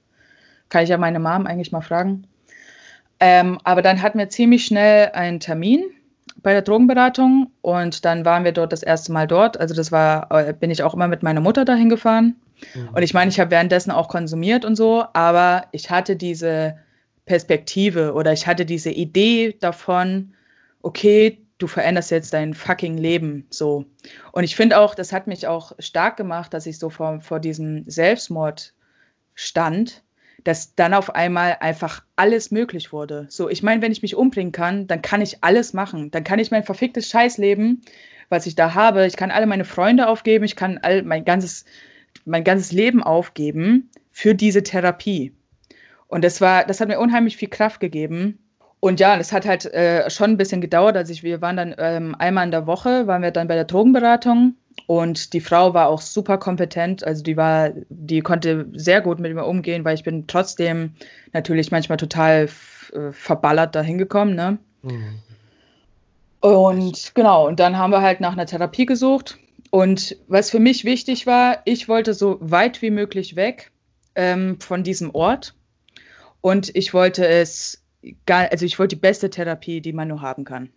[0.69, 2.25] Kann ich ja meine Mom eigentlich mal fragen.
[3.19, 5.83] Ähm, aber dann hatten wir ziemlich schnell einen Termin
[6.41, 9.59] bei der Drogenberatung und dann waren wir dort das erste Mal dort.
[9.59, 12.37] Also das war, äh, bin ich auch immer mit meiner Mutter dahin gefahren.
[12.73, 12.89] Mhm.
[12.93, 16.77] Und ich meine, ich habe währenddessen auch konsumiert und so, aber ich hatte diese
[17.29, 20.33] Perspektive oder ich hatte diese Idee davon,
[20.81, 23.85] okay, du veränderst jetzt dein fucking Leben so.
[24.31, 27.39] Und ich finde auch, das hat mich auch stark gemacht, dass ich so vor, vor
[27.39, 28.73] diesem Selbstmord
[29.35, 30.03] stand
[30.43, 33.25] dass dann auf einmal einfach alles möglich wurde.
[33.29, 36.11] So, ich meine, wenn ich mich umbringen kann, dann kann ich alles machen.
[36.11, 37.81] Dann kann ich mein verficktes Scheißleben,
[38.29, 41.65] was ich da habe, ich kann alle meine Freunde aufgeben, ich kann all mein ganzes,
[42.23, 45.33] mein ganzes Leben aufgeben für diese Therapie.
[46.09, 48.39] Und das war, das hat mir unheimlich viel Kraft gegeben.
[48.81, 50.97] Und ja, das hat halt äh, schon ein bisschen gedauert.
[50.97, 53.65] Also ich, wir waren dann ähm, einmal in der Woche, waren wir dann bei der
[53.65, 54.55] Drogenberatung
[54.87, 59.33] und die Frau war auch super kompetent, also die war, die konnte sehr gut mit
[59.33, 60.93] mir umgehen, weil ich bin trotzdem
[61.33, 62.49] natürlich manchmal total
[62.93, 64.57] äh, verballert da hingekommen, ne?
[64.81, 65.19] Mhm.
[66.41, 69.37] Und genau, und dann haben wir halt nach einer Therapie gesucht.
[69.71, 73.71] Und was für mich wichtig war, ich wollte so weit wie möglich weg
[74.15, 75.53] ähm, von diesem Ort.
[76.41, 77.83] Und ich wollte es,
[78.27, 80.69] also ich wollte die beste Therapie, die man nur haben kann.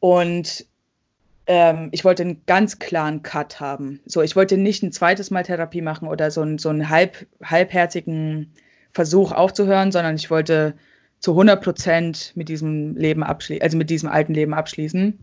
[0.00, 0.66] Und
[1.46, 4.00] ähm, ich wollte einen ganz klaren Cut haben.
[4.04, 7.26] So, ich wollte nicht ein zweites Mal Therapie machen oder so, ein, so einen halb,
[7.42, 8.52] halbherzigen
[8.92, 10.74] Versuch aufzuhören, sondern ich wollte
[11.20, 15.18] zu 100 Prozent mit diesem Leben abschließen, also mit diesem alten Leben abschließen.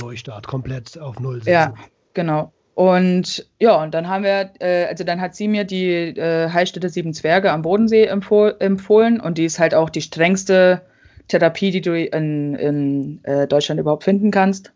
[0.00, 1.50] Neustart, komplett auf Null setzen.
[1.50, 1.74] Ja,
[2.12, 2.52] genau.
[2.78, 6.88] Und ja, und dann haben wir, äh, also dann hat sie mir die äh, Heilstätte
[6.88, 10.82] Sieben Zwerge am Bodensee empfoh empfohlen und die ist halt auch die strengste
[11.26, 14.72] Therapie, die du in, in äh, Deutschland überhaupt finden kannst.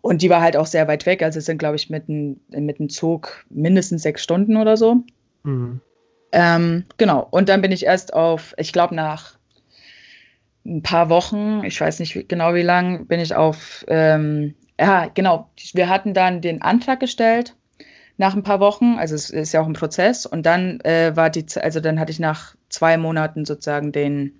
[0.00, 1.24] Und die war halt auch sehr weit weg.
[1.24, 5.02] Also es sind, glaube ich, mit einem mit Zug mindestens sechs Stunden oder so.
[5.42, 5.80] Mhm.
[6.30, 7.26] Ähm, genau.
[7.32, 9.40] Und dann bin ich erst auf, ich glaube, nach
[10.64, 15.50] ein paar Wochen, ich weiß nicht genau wie lang, bin ich auf, ähm, ja, genau,
[15.72, 17.54] wir hatten dann den Antrag gestellt
[18.16, 21.30] nach ein paar Wochen, also es ist ja auch ein Prozess und dann äh, war
[21.30, 24.34] die, also dann hatte ich nach zwei Monaten sozusagen den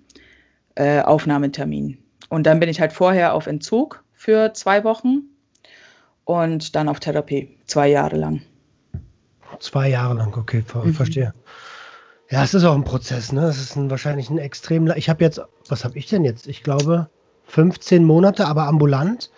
[0.75, 1.97] äh, Aufnahmetermin.
[2.29, 5.23] Und dann bin ich halt vorher auf Entzug für zwei Wochen
[6.23, 8.41] und dann auf Therapie, zwei Jahre lang.
[9.59, 10.93] Zwei Jahre lang, okay, ver mhm.
[10.93, 11.33] verstehe.
[12.29, 13.45] Ja, es ist auch ein Prozess, ne?
[13.45, 14.91] Es ist ein, wahrscheinlich ein extrem.
[14.95, 16.47] Ich habe jetzt, was habe ich denn jetzt?
[16.47, 17.09] Ich glaube
[17.45, 19.29] 15 Monate, aber ambulant,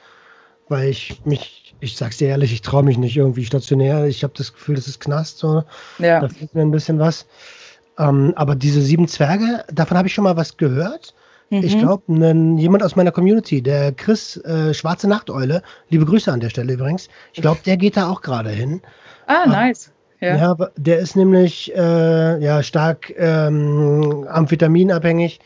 [0.70, 4.06] weil ich mich, ich sag's dir ehrlich, ich traue mich nicht irgendwie stationär.
[4.06, 5.64] Ich habe das Gefühl, das ist Knast, so.
[6.00, 6.20] Ja.
[6.20, 7.26] Da fehlt mir ein bisschen was.
[7.98, 11.14] Ähm, aber diese sieben Zwerge, davon habe ich schon mal was gehört.
[11.50, 11.64] Mhm.
[11.64, 12.04] Ich glaube,
[12.60, 17.08] jemand aus meiner Community, der Chris äh, Schwarze Nachteule, liebe Grüße an der Stelle übrigens,
[17.34, 18.82] ich glaube, der geht da auch gerade hin.
[19.28, 19.92] Ah, ähm, nice.
[20.20, 20.36] Ja.
[20.36, 20.70] ja.
[20.76, 25.40] der ist nämlich äh, ja, stark ähm, amphetaminabhängig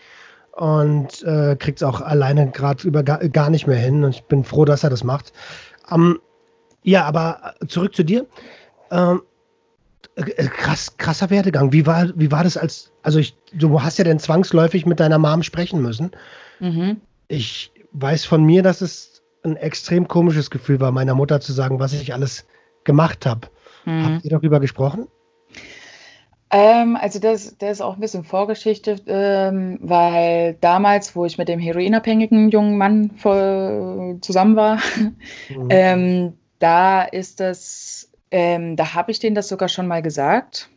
[0.61, 4.03] und äh, kriegt es auch alleine gerade über gar, gar, nicht mehr hin.
[4.03, 5.33] Und ich bin froh, dass er das macht.
[5.89, 6.19] Ähm,
[6.83, 8.27] ja, aber zurück zu dir.
[8.91, 9.23] Ähm,
[10.13, 11.73] äh, krass, krasser Werdegang.
[11.73, 15.17] Wie war, wie war das als, also ich, du hast ja dann zwangsläufig mit deiner
[15.17, 16.11] Mom sprechen müssen.
[16.59, 17.01] Mhm.
[17.27, 21.79] Ich weiß von mir, dass es ein extrem komisches Gefühl war, meiner Mutter zu sagen,
[21.79, 22.45] was ich alles
[22.83, 23.47] gemacht habe.
[23.85, 24.05] Mhm.
[24.05, 25.07] Habt ihr darüber gesprochen?
[26.51, 31.47] Ähm, also das, das ist auch ein bisschen Vorgeschichte, ähm, weil damals, wo ich mit
[31.47, 34.79] dem heroinabhängigen jungen Mann voll zusammen war,
[35.49, 35.67] mhm.
[35.69, 40.69] ähm, da ist das ähm, da habe ich denen das sogar schon mal gesagt.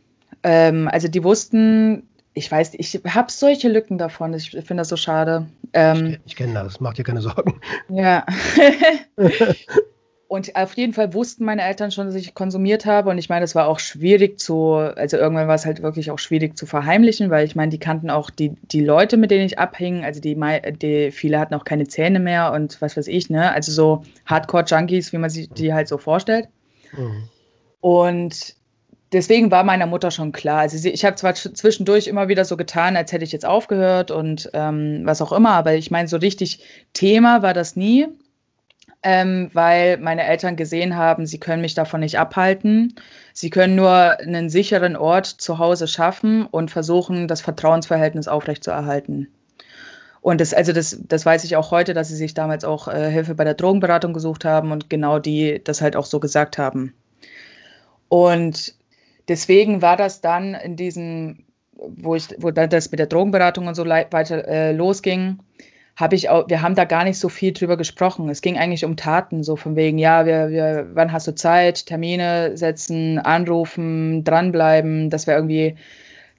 [0.43, 2.03] Ähm, also die wussten,
[2.33, 4.33] ich weiß, ich habe solche Lücken davon.
[4.33, 5.47] Ich finde das so schade.
[5.73, 7.61] Ähm, ich, ich kenne das, macht dir keine Sorgen.
[7.87, 8.25] Ja.
[10.35, 13.09] und auf jeden Fall wussten meine Eltern schon, dass ich konsumiert habe.
[13.09, 16.19] Und ich meine, es war auch schwierig zu, also irgendwann war es halt wirklich auch
[16.19, 19.57] schwierig zu verheimlichen, weil ich meine, die kannten auch die, die Leute, mit denen ich
[19.59, 20.03] abhing.
[20.03, 20.37] Also die,
[20.81, 23.51] die viele hatten auch keine Zähne mehr und was weiß ich, ne?
[23.51, 26.49] Also so Hardcore-Junkies, wie man sich die halt so vorstellt.
[26.91, 27.29] Mhm.
[27.79, 28.55] Und
[29.13, 30.59] deswegen war meiner Mutter schon klar.
[30.59, 34.11] Also sie, ich habe zwar zwischendurch immer wieder so getan, als hätte ich jetzt aufgehört
[34.11, 36.59] und ähm, was auch immer, aber ich meine, so richtig
[36.93, 38.07] Thema war das nie,
[39.05, 42.95] ähm, weil meine Eltern gesehen haben, sie können mich davon nicht abhalten.
[43.33, 49.27] Sie können nur einen sicheren Ort zu Hause schaffen und versuchen, das Vertrauensverhältnis aufrechtzuerhalten.
[50.21, 53.11] Und das, also das, das weiß ich auch heute, dass sie sich damals auch äh,
[53.11, 56.95] Hilfe bei der Drogenberatung gesucht haben und genau die das halt auch so gesagt haben.
[58.09, 58.73] Und
[59.27, 61.45] deswegen war das dann in diesem
[61.77, 65.39] wo ich, wo das mit der Drogenberatung und so weiter äh, losging,
[65.95, 68.27] habe ich auch, wir haben da gar nicht so viel drüber gesprochen.
[68.29, 71.85] Es ging eigentlich um Taten, so von wegen, ja, wir, wir, wann hast du Zeit,
[71.85, 75.77] Termine setzen, anrufen, dranbleiben, dass wir irgendwie,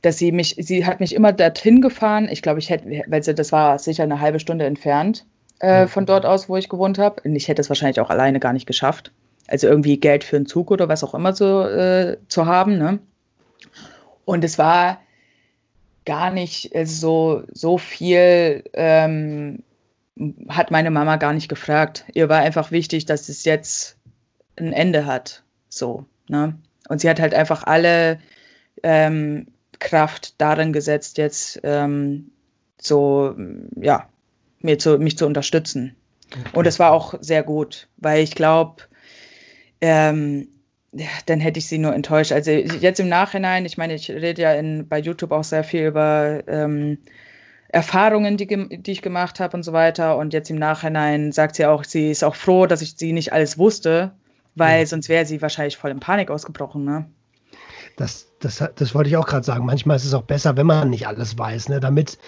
[0.02, 2.28] dass sie mich, sie hat mich immer dorthin gefahren.
[2.30, 5.24] Ich glaube, ich hätte, weil sie, das war sicher eine halbe Stunde entfernt
[5.60, 5.88] äh, mhm.
[5.88, 7.22] von dort aus, wo ich gewohnt habe.
[7.24, 9.10] Und ich hätte es wahrscheinlich auch alleine gar nicht geschafft.
[9.48, 12.98] Also irgendwie Geld für einen Zug oder was auch immer so äh, zu haben, ne?
[14.26, 14.98] Und es war,
[16.06, 19.62] gar nicht äh, so, so viel, ähm,
[20.48, 22.06] hat meine Mama gar nicht gefragt.
[22.14, 23.98] Ihr war einfach wichtig, dass es jetzt
[24.56, 25.42] ein Ende hat.
[25.68, 26.56] So, ne?
[26.88, 28.18] Und sie hat halt einfach alle
[28.82, 29.48] ähm,
[29.78, 32.30] Kraft darin gesetzt, jetzt ähm,
[32.80, 33.34] so,
[33.76, 34.08] ja,
[34.60, 35.96] mir zu, mich zu unterstützen.
[36.30, 36.50] Okay.
[36.54, 38.84] Und es war auch sehr gut, weil ich glaube,
[39.80, 40.48] ähm,
[41.26, 42.32] dann hätte ich sie nur enttäuscht.
[42.32, 45.86] Also jetzt im Nachhinein, ich meine, ich rede ja in, bei YouTube auch sehr viel
[45.86, 46.98] über ähm,
[47.68, 50.16] Erfahrungen, die, die ich gemacht habe und so weiter.
[50.16, 53.32] Und jetzt im Nachhinein sagt sie auch, sie ist auch froh, dass ich sie nicht
[53.32, 54.12] alles wusste,
[54.54, 54.86] weil mhm.
[54.86, 56.84] sonst wäre sie wahrscheinlich voll in Panik ausgebrochen.
[56.84, 57.06] Ne?
[57.96, 59.66] Das, das, das wollte ich auch gerade sagen.
[59.66, 61.80] Manchmal ist es auch besser, wenn man nicht alles weiß, ne?
[61.80, 62.18] damit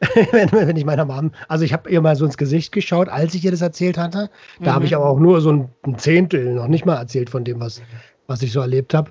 [0.32, 3.34] wenn, wenn, ich meiner Mom, also ich habe ihr mal so ins Gesicht geschaut, als
[3.34, 4.30] ich ihr das erzählt hatte.
[4.60, 4.74] Da mhm.
[4.74, 7.82] habe ich aber auch nur so ein, Zehntel, noch nicht mal erzählt von dem, was,
[8.26, 9.10] was ich so erlebt habe.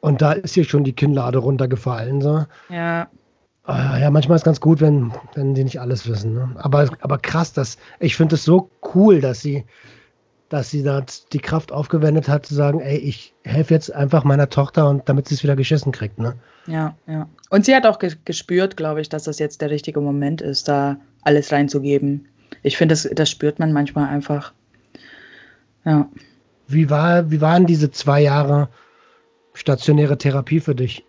[0.00, 2.20] Und da ist hier schon die Kinnlade runtergefallen.
[2.20, 2.46] So.
[2.68, 3.08] Ja.
[3.64, 6.34] Ah, ja, manchmal ist es ganz gut, wenn, wenn die nicht alles wissen.
[6.34, 6.50] Ne?
[6.56, 9.64] Aber, aber krass, dass, ich finde es so cool, dass sie,
[10.48, 14.48] dass sie da die Kraft aufgewendet hat, zu sagen, ey, ich helfe jetzt einfach meiner
[14.48, 16.18] Tochter und damit sie es wieder geschissen kriegt.
[16.18, 16.34] Ne?
[16.66, 17.28] Ja, ja.
[17.50, 20.66] Und sie hat auch ge gespürt, glaube ich, dass das jetzt der richtige Moment ist,
[20.66, 22.26] da alles reinzugeben.
[22.62, 24.52] Ich finde, das, das spürt man manchmal einfach.
[25.84, 26.08] Ja.
[26.72, 28.68] Wie, war, wie waren diese zwei Jahre
[29.54, 31.04] stationäre Therapie für dich?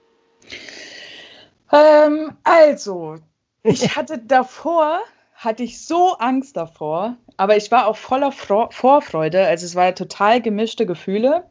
[1.72, 3.18] Ähm, also,
[3.64, 5.00] ich hatte davor,
[5.36, 9.46] hatte ich so Angst davor, aber ich war auch voller Fro Vorfreude.
[9.46, 11.46] Also es war total gemischte Gefühle.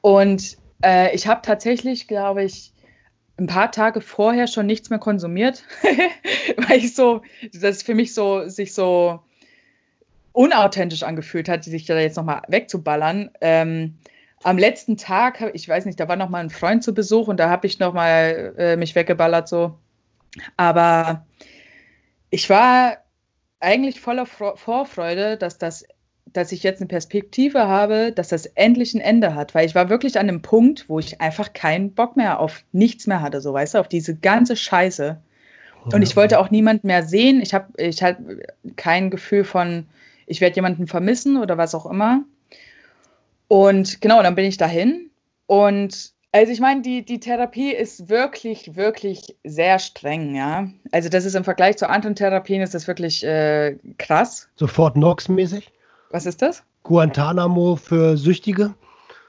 [0.00, 2.72] Und äh, ich habe tatsächlich, glaube ich,
[3.38, 5.64] ein paar Tage vorher schon nichts mehr konsumiert,
[6.68, 7.22] weil ich so,
[7.52, 9.20] das für mich so, sich so
[10.32, 13.30] unauthentisch angefühlt hat, sich da jetzt nochmal wegzuballern.
[13.40, 13.98] Ähm,
[14.42, 17.50] am letzten Tag, ich weiß nicht, da war nochmal ein Freund zu Besuch und da
[17.50, 19.78] habe ich nochmal äh, mich weggeballert so.
[20.56, 21.26] Aber
[22.30, 22.98] ich war
[23.58, 25.84] eigentlich voller Vorfreude, dass das
[26.32, 29.88] dass ich jetzt eine Perspektive habe, dass das endlich ein Ende hat, weil ich war
[29.88, 33.52] wirklich an einem Punkt, wo ich einfach keinen Bock mehr auf nichts mehr hatte, so
[33.52, 35.20] weißt du, auf diese ganze Scheiße.
[35.92, 37.40] Und ich wollte auch niemand mehr sehen.
[37.40, 38.18] Ich habe ich hab
[38.76, 39.86] kein Gefühl von,
[40.30, 42.22] ich werde jemanden vermissen oder was auch immer.
[43.48, 45.10] Und genau, dann bin ich dahin.
[45.46, 50.68] Und also ich meine, die, die Therapie ist wirklich, wirklich sehr streng, ja.
[50.92, 54.48] Also das ist im Vergleich zu anderen Therapien ist das wirklich äh, krass.
[54.54, 55.72] Sofort Nox-mäßig?
[56.10, 56.62] Was ist das?
[56.84, 58.74] Guantanamo für Süchtige.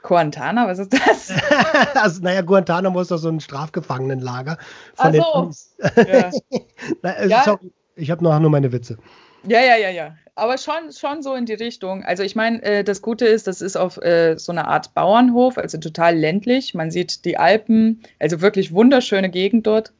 [0.03, 1.33] Guantanamo, was ist das?
[1.95, 4.59] also, naja, Guantanamo ist doch so ein Strafgefangenenlager.
[4.93, 6.01] Von Ach so.
[6.01, 6.31] ja.
[7.01, 7.43] Na, ja.
[7.43, 8.99] Sorry, ich habe noch nur meine Witze.
[9.47, 10.15] Ja, ja, ja, ja.
[10.35, 12.03] Aber schon, schon so in die Richtung.
[12.03, 15.57] Also ich meine, äh, das Gute ist, das ist auf äh, so eine Art Bauernhof,
[15.57, 16.73] also total ländlich.
[16.73, 19.91] Man sieht die Alpen, also wirklich wunderschöne Gegend dort.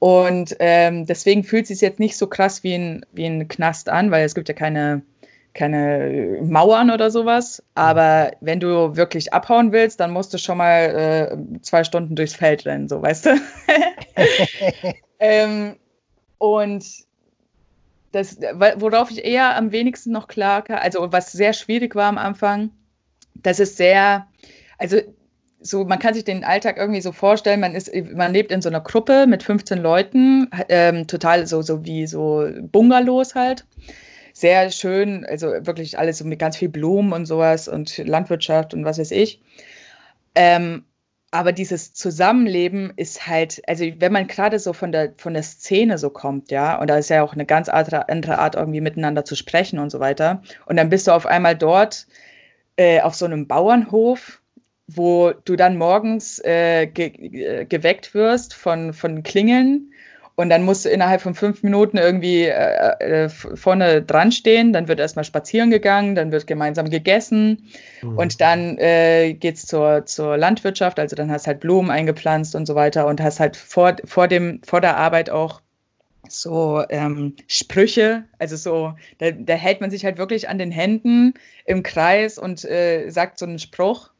[0.00, 3.88] Und ähm, deswegen fühlt es sich jetzt nicht so krass wie ein, wie ein Knast
[3.88, 5.02] an, weil es gibt ja keine,
[5.54, 7.62] keine Mauern oder sowas.
[7.74, 12.34] Aber wenn du wirklich abhauen willst, dann musst du schon mal äh, zwei Stunden durchs
[12.34, 13.30] Feld rennen, so weißt du.
[15.20, 15.76] ähm,
[16.38, 17.07] und
[18.12, 18.38] das,
[18.76, 22.70] worauf ich eher am wenigsten noch klage, also was sehr schwierig war am Anfang,
[23.34, 24.26] das ist sehr,
[24.78, 24.98] also
[25.60, 28.68] so, man kann sich den Alltag irgendwie so vorstellen, man ist, man lebt in so
[28.68, 33.66] einer Gruppe mit 15 Leuten, ähm, total so, so wie so Bungalows halt.
[34.32, 38.84] Sehr schön, also wirklich alles so mit ganz viel Blumen und sowas und Landwirtschaft und
[38.84, 39.40] was weiß ich.
[40.36, 40.84] Ähm,
[41.30, 45.98] aber dieses Zusammenleben ist halt, also wenn man gerade so von der, von der Szene
[45.98, 49.36] so kommt, ja, und da ist ja auch eine ganz andere Art, irgendwie miteinander zu
[49.36, 50.42] sprechen und so weiter.
[50.66, 52.06] Und dann bist du auf einmal dort
[52.76, 54.40] äh, auf so einem Bauernhof,
[54.86, 59.92] wo du dann morgens äh, ge äh, geweckt wirst von, von Klingeln
[60.38, 64.72] und dann musst du innerhalb von fünf Minuten irgendwie äh, äh, vorne dran stehen.
[64.72, 67.68] Dann wird erstmal spazieren gegangen, dann wird gemeinsam gegessen.
[68.02, 68.16] Mhm.
[68.16, 71.00] Und dann äh, geht es zur, zur Landwirtschaft.
[71.00, 74.28] Also dann hast du halt Blumen eingepflanzt und so weiter und hast halt vor, vor,
[74.28, 75.60] dem, vor der Arbeit auch
[76.28, 81.34] so ähm, Sprüche, also so, da, da, hält man sich halt wirklich an den Händen
[81.64, 84.10] im Kreis und äh, sagt so einen Spruch.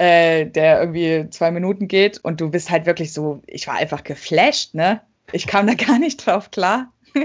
[0.00, 4.02] Äh, der irgendwie zwei Minuten geht und du bist halt wirklich so, ich war einfach
[4.02, 5.02] geflasht, ne?
[5.30, 6.90] Ich kam da gar nicht drauf klar.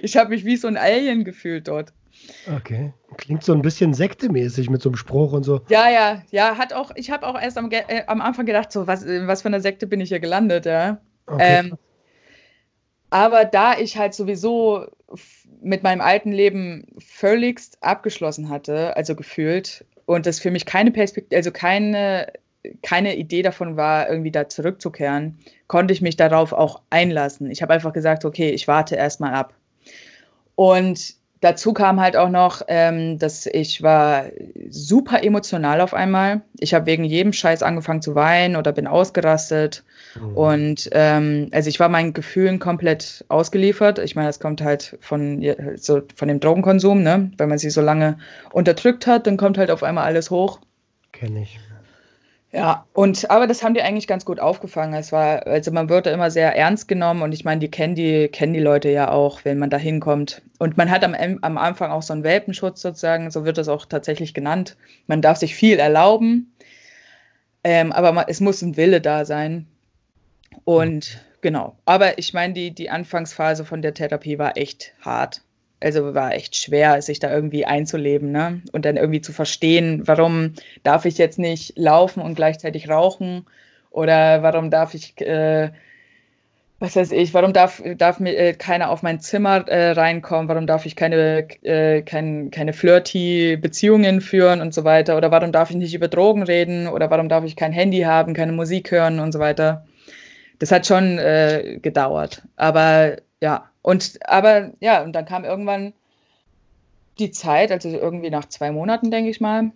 [0.00, 1.92] ich habe mich wie so ein Alien gefühlt dort.
[2.56, 2.94] Okay.
[3.18, 5.60] Klingt so ein bisschen sektemäßig mit so einem Spruch und so.
[5.68, 8.86] Ja, ja, ja, hat auch, ich habe auch erst am, äh, am Anfang gedacht, so,
[8.86, 11.02] was, was für eine Sekte bin ich hier gelandet, ja.
[11.26, 11.58] Okay.
[11.58, 11.76] Ähm,
[13.10, 14.86] aber da ich halt sowieso
[15.60, 21.36] mit meinem alten Leben völligst abgeschlossen hatte, also gefühlt, und das für mich keine Perspektive,
[21.36, 22.32] also keine,
[22.82, 25.38] keine Idee davon war, irgendwie da zurückzukehren,
[25.68, 27.48] konnte ich mich darauf auch einlassen.
[27.48, 29.54] Ich habe einfach gesagt, okay, ich warte erstmal ab.
[30.56, 34.26] Und dazu kam halt auch noch, ähm, dass ich war
[34.68, 36.42] super emotional auf einmal.
[36.58, 39.84] Ich habe wegen jedem Scheiß angefangen zu weinen oder bin ausgerastet.
[40.14, 40.36] Mhm.
[40.36, 43.98] Und ähm, also ich war meinen Gefühlen komplett ausgeliefert.
[43.98, 45.44] Ich meine, das kommt halt von,
[45.76, 47.30] so von dem Drogenkonsum, ne?
[47.36, 48.18] Wenn man sie so lange
[48.52, 50.60] unterdrückt hat, dann kommt halt auf einmal alles hoch.
[51.12, 51.58] Kenne ich.
[52.52, 54.94] Ja, und aber das haben die eigentlich ganz gut aufgefangen.
[54.94, 58.26] Es war, also man wird immer sehr ernst genommen und ich meine, die kennen die,
[58.28, 60.42] kennen die Leute ja auch, wenn man da hinkommt.
[60.58, 63.86] Und man hat am, am Anfang auch so einen Welpenschutz sozusagen, so wird das auch
[63.86, 64.76] tatsächlich genannt.
[65.06, 66.52] Man darf sich viel erlauben,
[67.62, 69.68] ähm, aber man, es muss ein Wille da sein.
[70.64, 71.76] Und genau.
[71.84, 75.42] Aber ich meine, die, die Anfangsphase von der Therapie war echt hart.
[75.80, 78.62] Also war echt schwer, sich da irgendwie einzuleben, ne?
[78.72, 83.46] Und dann irgendwie zu verstehen, warum darf ich jetzt nicht laufen und gleichzeitig rauchen?
[83.90, 85.70] Oder warum darf ich, äh,
[86.78, 90.48] was weiß ich, warum darf, darf mir äh, keiner auf mein Zimmer äh, reinkommen?
[90.48, 95.16] Warum darf ich keine, äh, kein, keine flirty Beziehungen führen und so weiter?
[95.16, 96.88] Oder warum darf ich nicht über Drogen reden?
[96.88, 99.84] Oder warum darf ich kein Handy haben, keine Musik hören und so weiter?
[100.60, 102.42] das hat schon äh, gedauert.
[102.54, 105.92] Aber ja, und aber ja, und dann kam irgendwann
[107.18, 109.72] die Zeit, also irgendwie nach zwei Monaten, denke ich mal,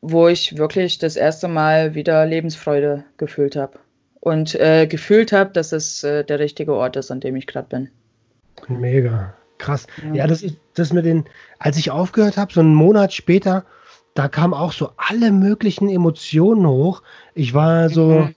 [0.00, 3.78] wo ich wirklich das erste Mal wieder Lebensfreude gefühlt habe.
[4.20, 7.68] Und äh, gefühlt habe, dass es äh, der richtige Ort ist, an dem ich gerade
[7.68, 7.88] bin.
[8.68, 9.34] Mega.
[9.58, 9.86] Krass.
[10.08, 11.24] Ja, ja das ist das mit den,
[11.58, 13.64] als ich aufgehört habe, so einen Monat später,
[14.14, 17.02] da kamen auch so alle möglichen Emotionen hoch.
[17.34, 18.34] Ich war so, mhm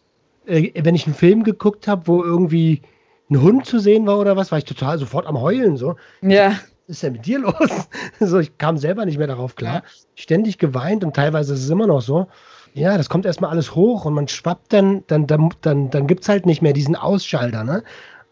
[0.47, 2.81] äh, wenn ich einen Film geguckt habe, wo irgendwie
[3.29, 5.77] ein Hund zu sehen war oder was, war ich total sofort am Heulen.
[5.77, 5.95] So.
[6.21, 6.51] Ja.
[6.87, 7.89] Was ist denn mit dir los?
[8.19, 9.83] so, ich kam selber nicht mehr darauf klar.
[10.13, 12.27] Ständig geweint und teilweise ist es immer noch so.
[12.73, 16.23] Ja, das kommt erstmal alles hoch und man schwappt dann, dann, dann, dann, dann gibt
[16.23, 17.83] es halt nicht mehr diesen Ausschalter, ne?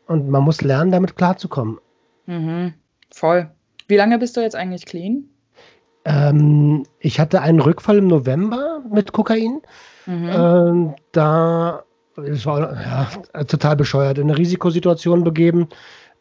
[0.06, 1.80] Und man muss lernen, damit klarzukommen.
[2.26, 2.74] Mhm.
[3.10, 3.50] Voll.
[3.88, 5.30] Wie lange bist du jetzt eigentlich clean?
[6.06, 9.62] Ähm, ich hatte einen Rückfall im November mit Kokain.
[10.06, 10.30] Mhm.
[10.30, 11.84] Ähm, da
[12.18, 15.70] es war ja, total bescheuert, in eine Risikosituation begeben.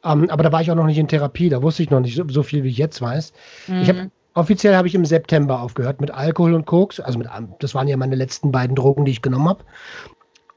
[0.04, 2.16] Ähm, aber da war ich auch noch nicht in Therapie, da wusste ich noch nicht
[2.16, 3.32] so, so viel, wie ich jetzt weiß.
[3.68, 3.82] Mhm.
[3.82, 3.96] Ich hab,
[4.34, 7.00] offiziell habe ich im September aufgehört mit Alkohol und Koks.
[7.00, 7.28] Also mit,
[7.60, 9.64] das waren ja meine letzten beiden Drogen, die ich genommen habe.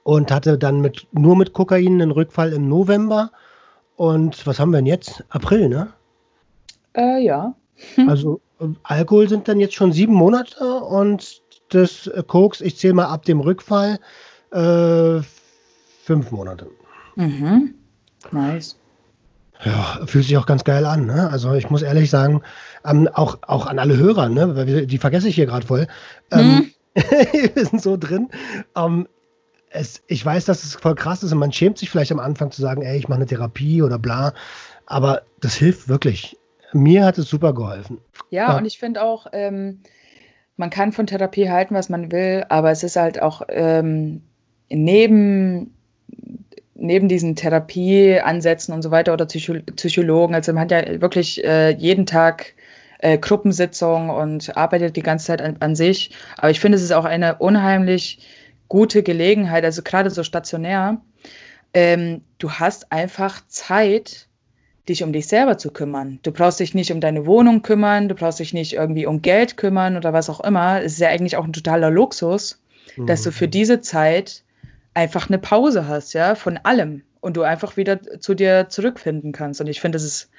[0.04, 3.32] Und hatte dann mit, nur mit Kokain einen Rückfall im November.
[3.96, 5.24] Und was haben wir denn jetzt?
[5.30, 5.90] April, ne?
[6.94, 7.56] Äh, ja.
[8.08, 8.40] also
[8.84, 13.40] Alkohol sind dann jetzt schon sieben Monate und das Koks, ich zähle mal ab dem
[13.40, 14.00] Rückfall,
[14.56, 15.22] äh,
[16.04, 16.68] fünf Monate.
[17.16, 17.76] Mhm.
[18.32, 18.78] Nice.
[19.64, 21.06] Ja, fühlt sich auch ganz geil an.
[21.06, 21.30] Ne?
[21.32, 22.42] Also ich muss ehrlich sagen,
[22.86, 24.56] ähm, auch, auch an alle Hörer, ne?
[24.56, 25.88] weil wir, die vergesse ich hier gerade voll.
[26.32, 27.04] Ähm, hm.
[27.56, 28.30] wir sind so drin.
[28.76, 29.08] Ähm,
[29.70, 32.52] es, ich weiß, dass es voll krass ist und man schämt sich vielleicht am Anfang
[32.52, 34.34] zu sagen, ey, ich mache eine Therapie oder bla.
[34.86, 36.38] Aber das hilft wirklich.
[36.74, 38.00] Mir hat es super geholfen.
[38.30, 38.58] Ja, ja.
[38.58, 39.82] und ich finde auch, ähm,
[40.58, 44.22] man kann von Therapie halten, was man will, aber es ist halt auch ähm,
[44.70, 45.74] neben,
[46.76, 51.72] neben diesen Therapieansätzen und so weiter oder Psycho Psychologen, also man hat ja wirklich äh,
[51.72, 52.54] jeden Tag
[53.00, 56.12] äh, Gruppensitzungen und arbeitet die ganze Zeit an, an sich.
[56.38, 58.20] Aber ich finde, es ist auch eine unheimlich
[58.68, 61.02] gute Gelegenheit, also gerade so stationär.
[61.74, 64.28] Ähm, du hast einfach Zeit,
[64.88, 66.20] dich um dich selber zu kümmern.
[66.24, 69.58] Du brauchst dich nicht um deine Wohnung kümmern, du brauchst dich nicht irgendwie um Geld
[69.58, 70.82] kümmern oder was auch immer.
[70.82, 72.62] Es ist ja eigentlich auch ein totaler Luxus,
[72.96, 73.08] mhm.
[73.08, 73.52] dass du für mhm.
[73.52, 74.44] diese Zeit
[74.96, 79.62] einfach eine Pause hast, ja, von allem und du einfach wieder zu dir zurückfinden kannst.
[79.62, 80.30] Und ich finde, das ist,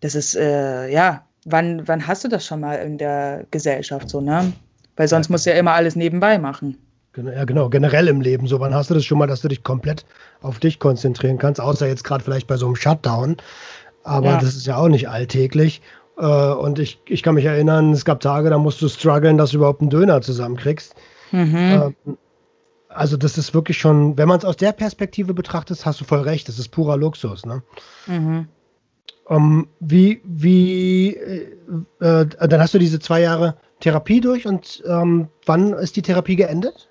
[0.00, 4.20] das ist, äh, ja, wann, wann hast du das schon mal in der Gesellschaft so,
[4.20, 4.52] ne?
[4.96, 6.76] Weil sonst musst du ja immer alles nebenbei machen.
[7.16, 8.46] Ja, genau, generell im Leben.
[8.46, 10.04] So, wann hast du das schon mal, dass du dich komplett
[10.40, 13.36] auf dich konzentrieren kannst, außer jetzt gerade vielleicht bei so einem Shutdown.
[14.04, 14.38] Aber ja.
[14.38, 15.82] das ist ja auch nicht alltäglich.
[16.18, 19.50] Äh, und ich, ich kann mich erinnern, es gab Tage, da musst du strugglen, dass
[19.50, 20.94] du überhaupt einen Döner zusammenkriegst.
[21.32, 21.94] Mhm.
[22.06, 22.18] Ähm,
[22.88, 26.20] also das ist wirklich schon, wenn man es aus der Perspektive betrachtet, hast du voll
[26.20, 27.44] recht, das ist purer Luxus.
[27.44, 27.62] Ne?
[28.06, 28.48] Mhm.
[29.24, 31.56] Um, ähm, wie, wie, äh,
[32.00, 36.36] äh, dann hast du diese zwei Jahre Therapie durch und ähm, wann ist die Therapie
[36.36, 36.88] geendet?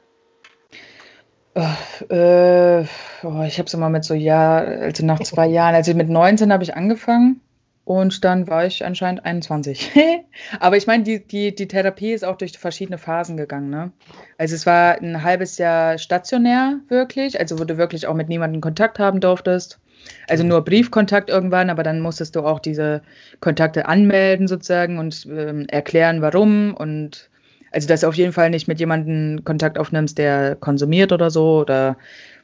[1.55, 2.83] Äh,
[3.23, 6.53] oh, ich habe es immer mit so Jahr, also nach zwei Jahren, also mit 19
[6.53, 7.41] habe ich angefangen
[7.87, 9.91] und dann war ich anscheinend 21.
[10.59, 13.69] Aber ich meine, die, die, die Therapie ist auch durch verschiedene Phasen gegangen.
[13.69, 13.93] Ne?
[14.37, 18.59] Also es war ein halbes Jahr stationär wirklich, also wo du wirklich auch mit niemandem
[18.59, 19.79] Kontakt haben durftest.
[20.27, 23.03] Also nur Briefkontakt irgendwann, aber dann musstest du auch diese
[23.39, 27.29] Kontakte anmelden sozusagen und ähm, erklären, warum und
[27.71, 31.59] also, dass du auf jeden Fall nicht mit jemandem Kontakt aufnimmst, der konsumiert oder so
[31.59, 31.97] oder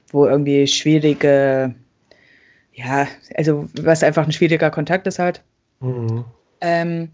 [0.08, 1.76] wo irgendwie schwierige,
[2.74, 5.42] ja, also was einfach ein schwieriger Kontakt ist halt.
[5.80, 6.26] Mhm.
[6.62, 7.10] Ähm,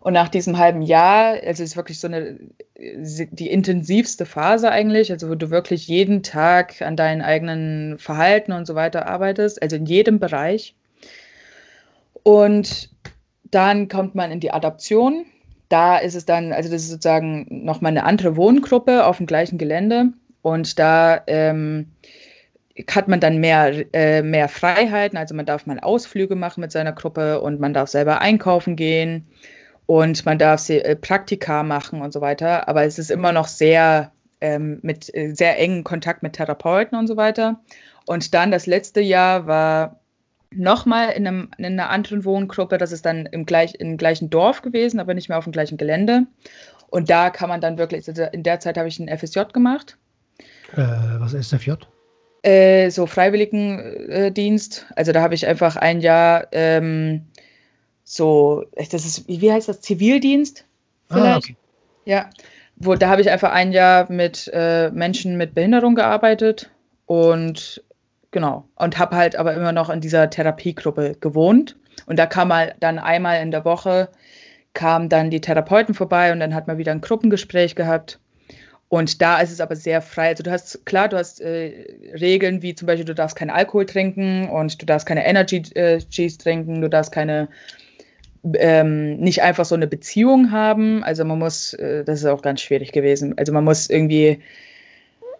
[0.00, 2.38] und nach diesem halben Jahr, also es ist wirklich so eine,
[2.76, 8.66] die intensivste Phase eigentlich, also wo du wirklich jeden Tag an deinen eigenen Verhalten und
[8.66, 10.74] so weiter arbeitest, also in jedem Bereich.
[12.24, 12.90] Und
[13.44, 15.26] dann kommt man in die Adaption
[15.72, 19.56] da ist es dann, also das ist sozusagen nochmal eine andere Wohngruppe auf dem gleichen
[19.56, 21.92] Gelände und da ähm,
[22.90, 26.92] hat man dann mehr, äh, mehr Freiheiten, also man darf mal Ausflüge machen mit seiner
[26.92, 29.26] Gruppe und man darf selber einkaufen gehen
[29.86, 34.12] und man darf äh, Praktika machen und so weiter, aber es ist immer noch sehr
[34.40, 37.60] ähm, mit äh, sehr engen Kontakt mit Therapeuten und so weiter.
[38.06, 40.00] Und dann das letzte Jahr war
[40.50, 42.76] nochmal in, einem, in einer anderen Wohngruppe.
[42.76, 45.78] Das ist dann im, gleich, im gleichen Dorf gewesen, aber nicht mehr auf dem gleichen
[45.78, 46.26] Gelände.
[46.88, 49.96] Und da kann man dann wirklich, also in der Zeit habe ich einen FSJ gemacht.
[50.74, 50.86] Äh,
[51.18, 51.72] was ist FSJ?
[52.42, 54.86] Äh, so Freiwilligendienst.
[54.96, 57.26] also da habe ich einfach ein Jahr ähm,
[58.04, 60.64] so, das ist, wie heißt das, Zivildienst
[61.08, 61.26] vielleicht?
[61.26, 61.56] Ah, okay.
[62.04, 62.30] Ja,
[62.76, 66.70] wo, da habe ich einfach ein Jahr mit äh, Menschen mit Behinderung gearbeitet
[67.06, 67.82] und
[68.32, 68.66] Genau.
[68.76, 71.76] Und habe halt aber immer noch in dieser Therapiegruppe gewohnt.
[72.06, 74.08] Und da kam mal dann einmal in der Woche,
[74.72, 78.18] kamen dann die Therapeuten vorbei und dann hat man wieder ein Gruppengespräch gehabt.
[78.92, 80.28] Und da ist es aber sehr frei.
[80.28, 83.86] Also du hast, klar, du hast äh, Regeln wie zum Beispiel, du darfst keinen Alkohol
[83.86, 87.48] trinken und du darfst keine Energy äh, Cheese trinken, du darfst keine,
[88.52, 91.02] ähm, nicht einfach so eine Beziehung haben.
[91.04, 93.32] Also man muss, äh, das ist auch ganz schwierig gewesen.
[93.38, 94.40] Also man muss irgendwie,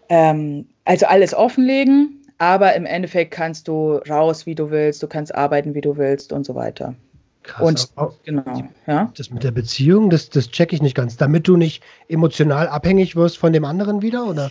[0.09, 5.33] ähm, also alles offenlegen aber im Endeffekt kannst du raus, wie du willst, du kannst
[5.33, 6.97] arbeiten, wie du willst und so weiter.
[7.43, 9.13] Krass, und genau, ja.
[9.17, 11.17] Das mit der Beziehung, das, das check ich nicht ganz.
[11.17, 14.51] Damit du nicht emotional abhängig wirst von dem anderen wieder, oder?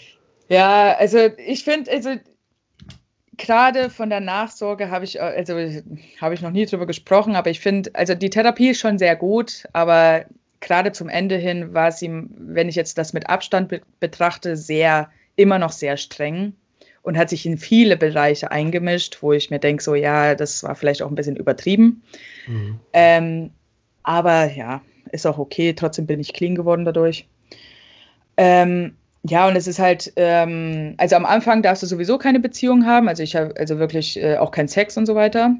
[0.49, 2.09] Ja, also ich finde, also
[3.37, 5.53] gerade von der Nachsorge habe ich, also
[6.19, 9.15] habe ich noch nie drüber gesprochen, aber ich finde, also die Therapie ist schon sehr
[9.15, 10.25] gut, aber
[10.59, 15.09] gerade zum Ende hin war sie, wenn ich jetzt das mit Abstand be betrachte, sehr,
[15.37, 16.53] immer noch sehr streng
[17.03, 20.75] und hat sich in viele Bereiche eingemischt, wo ich mir denke, so ja, das war
[20.75, 22.03] vielleicht auch ein bisschen übertrieben.
[22.47, 22.79] Mhm.
[22.93, 23.49] Ähm,
[24.03, 24.81] aber ja,
[25.11, 25.73] ist auch okay.
[25.73, 27.27] Trotzdem bin ich clean geworden dadurch.
[28.37, 32.85] Ähm, ja, und es ist halt, ähm, also am Anfang darfst du sowieso keine Beziehung
[32.85, 35.55] haben, also ich habe also wirklich äh, auch keinen Sex und so weiter.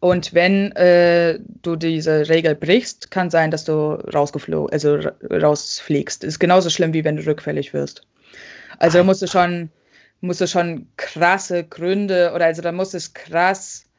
[0.00, 4.98] Und wenn äh, du diese Regel brichst, kann sein, dass du rausgeflogen, also
[5.30, 6.24] rausfliegst.
[6.24, 8.06] Ist genauso schlimm, wie wenn du rückfällig wirst.
[8.78, 9.70] Also da musst du schon
[10.20, 13.90] muss es schon krasse Gründe oder also da muss es krass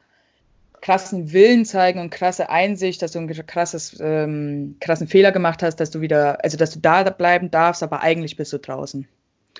[0.82, 5.76] krassen Willen zeigen und krasse Einsicht, dass du einen krasses, ähm, krassen Fehler gemacht hast,
[5.76, 9.08] dass du wieder, also dass du da bleiben darfst, aber eigentlich bist du draußen.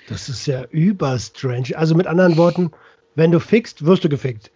[0.09, 1.75] Das ist ja überstrange.
[1.75, 2.71] Also mit anderen Worten,
[3.15, 4.51] wenn du fickst, wirst du gefickt.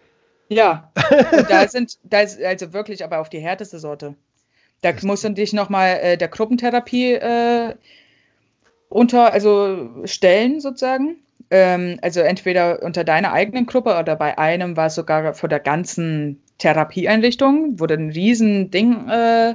[0.48, 0.92] Ja,
[1.48, 4.14] da sind, da ist also wirklich aber auf die härteste Sorte.
[4.82, 7.74] Da musst du dich nochmal äh, der Gruppentherapie äh,
[8.90, 11.16] unter, also stellen sozusagen
[11.50, 15.60] ähm, also entweder unter deiner eigenen Gruppe oder bei einem war es sogar vor der
[15.60, 19.54] ganzen Therapieeinrichtung, wurde ein riesen Ding äh,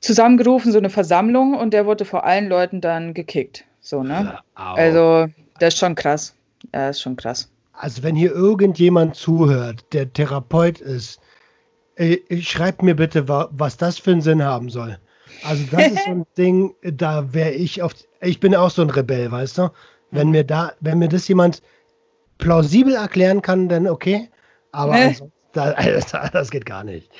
[0.00, 3.64] zusammengerufen, so eine Versammlung und der wurde vor allen Leuten dann gekickt.
[3.80, 4.38] So, ne?
[4.54, 5.28] Also,
[5.58, 6.34] das ist schon krass.
[6.74, 7.50] Ja, ist schon krass.
[7.72, 11.20] Also, wenn hier irgendjemand zuhört, der Therapeut ist,
[11.96, 14.98] äh, schreibt mir bitte, was das für einen Sinn haben soll.
[15.44, 17.94] Also, das ist so ein Ding, da wäre ich auf.
[18.20, 19.70] Ich bin auch so ein Rebell, weißt du?
[20.10, 21.62] Wenn mir da, wenn mir das jemand
[22.38, 24.28] plausibel erklären kann, dann okay.
[24.72, 25.06] Aber äh.
[25.06, 25.30] also,
[26.32, 27.10] das geht gar nicht.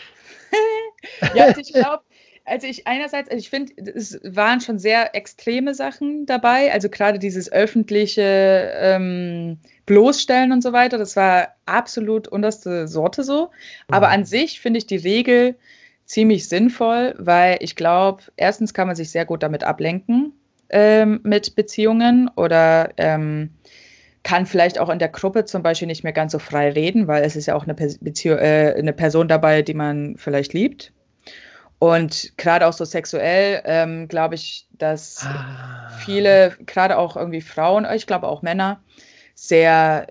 [1.35, 2.03] ja, also ich glaube,
[2.45, 7.19] also ich einerseits, also ich finde, es waren schon sehr extreme Sachen dabei, also gerade
[7.19, 13.51] dieses öffentliche ähm, Bloßstellen und so weiter, das war absolut unterste Sorte so.
[13.89, 14.15] Aber mhm.
[14.15, 15.57] an sich finde ich die Regel
[16.05, 20.33] ziemlich sinnvoll, weil ich glaube, erstens kann man sich sehr gut damit ablenken
[20.71, 23.51] ähm, mit Beziehungen oder ähm,
[24.23, 27.23] kann vielleicht auch in der Gruppe zum Beispiel nicht mehr ganz so frei reden, weil
[27.23, 30.93] es ist ja auch eine, Beziehung, äh, eine Person dabei, die man vielleicht liebt.
[31.79, 35.89] Und gerade auch so sexuell, ähm, glaube ich, dass ah.
[36.05, 38.81] viele, gerade auch irgendwie Frauen, ich glaube auch Männer,
[39.35, 40.09] sehr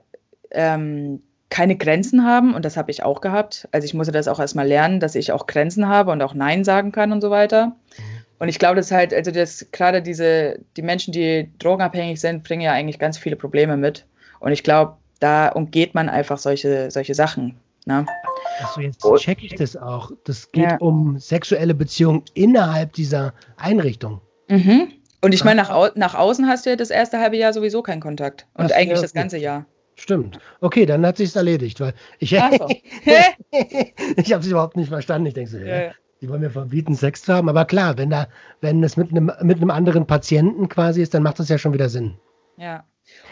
[0.52, 2.54] ähm, keine Grenzen haben.
[2.54, 3.68] Und das habe ich auch gehabt.
[3.72, 6.64] Also ich musste das auch erstmal lernen, dass ich auch Grenzen habe und auch Nein
[6.64, 7.68] sagen kann und so weiter.
[7.68, 8.17] Mhm.
[8.40, 12.62] Und ich glaube, das halt, also das gerade diese, die Menschen, die drogenabhängig sind, bringen
[12.62, 14.06] ja eigentlich ganz viele Probleme mit.
[14.40, 17.56] Und ich glaube, da umgeht man einfach solche, solche Sachen.
[17.86, 18.06] Ne?
[18.62, 20.12] Achso, jetzt checke ich das auch.
[20.26, 20.78] Das geht ja.
[20.78, 24.22] um sexuelle Beziehungen innerhalb dieser Einrichtung.
[24.50, 24.92] Mhm.
[25.22, 27.82] Und ich meine, nach, au nach außen hast du ja das erste halbe Jahr sowieso
[27.82, 28.46] keinen Kontakt.
[28.54, 29.66] Und Ach, eigentlich ja, das ganze Jahr.
[29.96, 30.38] Stimmt.
[30.62, 32.38] Okay, dann hat sich's erledigt, weil ich, so.
[34.16, 35.28] ich habe es überhaupt nicht verstanden.
[35.28, 35.92] Ich denke so, ja.
[36.22, 37.50] Die wollen mir verbieten, Sex zu haben.
[37.50, 38.28] Aber klar, wenn da,
[38.62, 41.74] wenn es mit einem, mit einem anderen Patienten quasi ist, dann macht das ja schon
[41.74, 42.16] wieder Sinn.
[42.58, 42.86] Ja.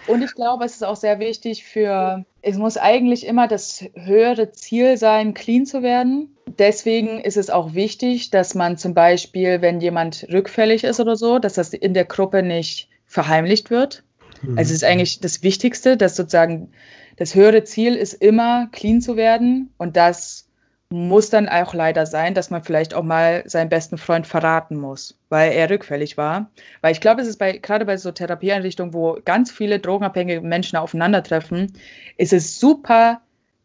[0.07, 4.51] Und ich glaube, es ist auch sehr wichtig für, es muss eigentlich immer das höhere
[4.51, 6.38] Ziel sein, clean zu werden.
[6.59, 11.39] Deswegen ist es auch wichtig, dass man zum Beispiel, wenn jemand rückfällig ist oder so,
[11.39, 14.03] dass das in der Gruppe nicht verheimlicht wird.
[14.41, 14.57] Mhm.
[14.57, 16.71] Also es ist eigentlich das Wichtigste, dass sozusagen
[17.17, 20.44] das höhere Ziel ist immer, clean zu werden und das
[20.89, 25.17] muss dann auch leider sein, dass man vielleicht auch mal seinen besten Freund verraten muss,
[25.29, 26.51] weil er rückfällig war.
[26.81, 30.77] Weil ich glaube, es ist bei, gerade bei so Therapieeinrichtungen, wo ganz viele drogenabhängige Menschen
[30.77, 31.73] aufeinandertreffen,
[32.17, 33.21] ist es super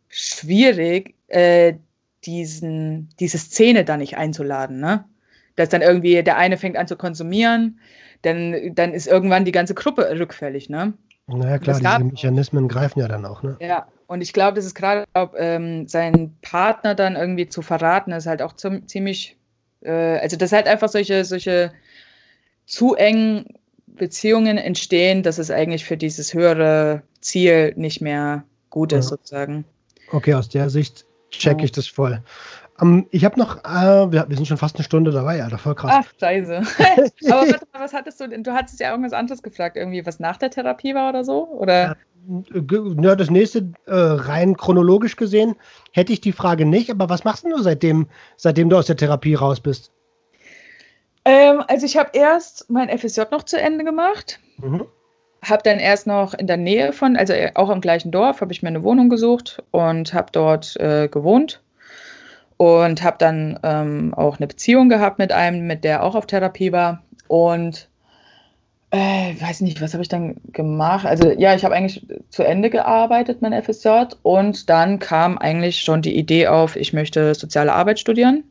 [0.09, 1.75] schwierig, äh,
[2.25, 4.81] diesen, diese Szene da nicht einzuladen.
[4.81, 5.05] Ne?
[5.57, 7.81] Dass dann irgendwie der eine fängt an zu konsumieren,
[8.23, 10.71] dann, dann ist irgendwann die ganze Gruppe rückfällig.
[10.71, 10.95] Ne?
[11.27, 13.43] Naja, klar, diese Mechanismen greifen ja dann auch.
[13.43, 13.57] Ne?
[13.61, 15.05] Ja, und ich glaube, das ist gerade,
[15.37, 19.37] ähm, seinen Partner dann irgendwie zu verraten, ist halt auch zum, ziemlich,
[19.83, 21.71] äh, also dass halt einfach solche, solche
[22.67, 23.47] zu engen
[23.87, 29.11] Beziehungen entstehen, dass es eigentlich für dieses höhere Ziel nicht mehr gut ist, ja.
[29.11, 29.65] sozusagen.
[30.11, 32.21] Okay, aus der Sicht checke ich das voll.
[32.81, 35.75] Um, ich habe noch, äh, wir, wir, sind schon fast eine Stunde dabei, Alter, voll
[35.75, 35.93] krass.
[35.95, 36.57] Ach, scheiße.
[37.31, 38.43] Aber warte mal, was hattest du denn?
[38.43, 41.47] Du hattest ja irgendwas anderes gefragt, irgendwie, was nach der Therapie war oder so?
[41.47, 41.97] Oder?
[43.03, 45.57] Ja, das nächste, äh, rein chronologisch gesehen,
[45.93, 48.07] hätte ich die Frage nicht, aber was machst du seitdem,
[48.37, 49.93] seitdem du aus der Therapie raus bist?
[51.27, 54.41] Ähm, also ich habe erst mein FSJ noch zu Ende gemacht.
[54.57, 54.87] Mhm.
[55.43, 58.63] Habe dann erst noch in der Nähe von, also auch im gleichen Dorf, habe ich
[58.63, 61.63] mir eine Wohnung gesucht und habe dort äh, gewohnt
[62.61, 66.73] und habe dann ähm, auch eine Beziehung gehabt mit einem, mit der auch auf Therapie
[66.73, 67.03] war.
[67.27, 67.89] Und
[68.91, 71.07] äh, weiß nicht, was habe ich dann gemacht?
[71.07, 74.15] Also ja, ich habe eigentlich zu Ende gearbeitet, mein FSJ.
[74.23, 78.45] Und dann kam eigentlich schon die Idee auf, ich möchte soziale Arbeit studieren.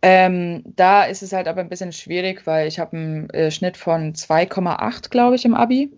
[0.00, 3.76] Ähm, da ist es halt aber ein bisschen schwierig, weil ich habe einen äh, Schnitt
[3.76, 5.90] von 2,8, glaube ich, im Abi.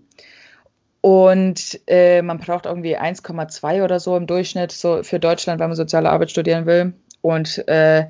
[1.09, 5.74] Und äh, man braucht irgendwie 1,2 oder so im Durchschnitt so für Deutschland, wenn man
[5.74, 6.92] soziale Arbeit studieren will.
[7.22, 8.09] Und äh,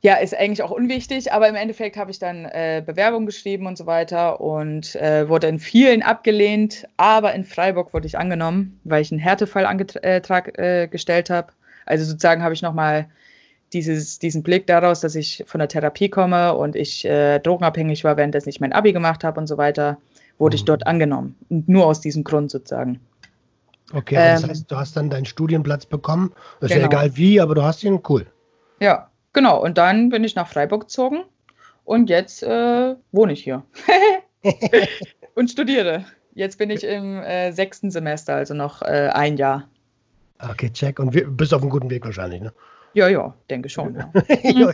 [0.00, 3.78] ja, ist eigentlich auch unwichtig, aber im Endeffekt habe ich dann äh, Bewerbung geschrieben und
[3.78, 9.00] so weiter und äh, wurde in vielen abgelehnt, aber in Freiburg wurde ich angenommen, weil
[9.02, 11.52] ich einen Härtefallantrag äh, gestellt habe.
[11.86, 13.06] Also sozusagen habe ich nochmal
[13.72, 18.48] diesen Blick daraus, dass ich von der Therapie komme und ich äh, drogenabhängig war, währenddessen
[18.48, 19.98] ich mein Abi gemacht habe und so weiter
[20.38, 20.58] wurde mhm.
[20.58, 21.36] ich dort angenommen.
[21.48, 23.00] Und nur aus diesem Grund sozusagen.
[23.92, 26.32] Okay, ähm, das heißt, du hast dann deinen Studienplatz bekommen.
[26.60, 26.82] Ist genau.
[26.82, 28.26] ja egal wie, aber du hast ihn cool.
[28.80, 29.62] Ja, genau.
[29.62, 31.24] Und dann bin ich nach Freiburg gezogen
[31.84, 33.62] und jetzt äh, wohne ich hier.
[35.34, 36.04] und studiere.
[36.34, 39.68] Jetzt bin ich im äh, sechsten Semester, also noch äh, ein Jahr.
[40.38, 41.00] Okay, check.
[41.00, 42.52] Und wir, bist auf einem guten Weg wahrscheinlich, ne?
[42.94, 43.94] Ja, ja, denke schon.
[43.94, 44.12] Ja.
[44.42, 44.72] ja,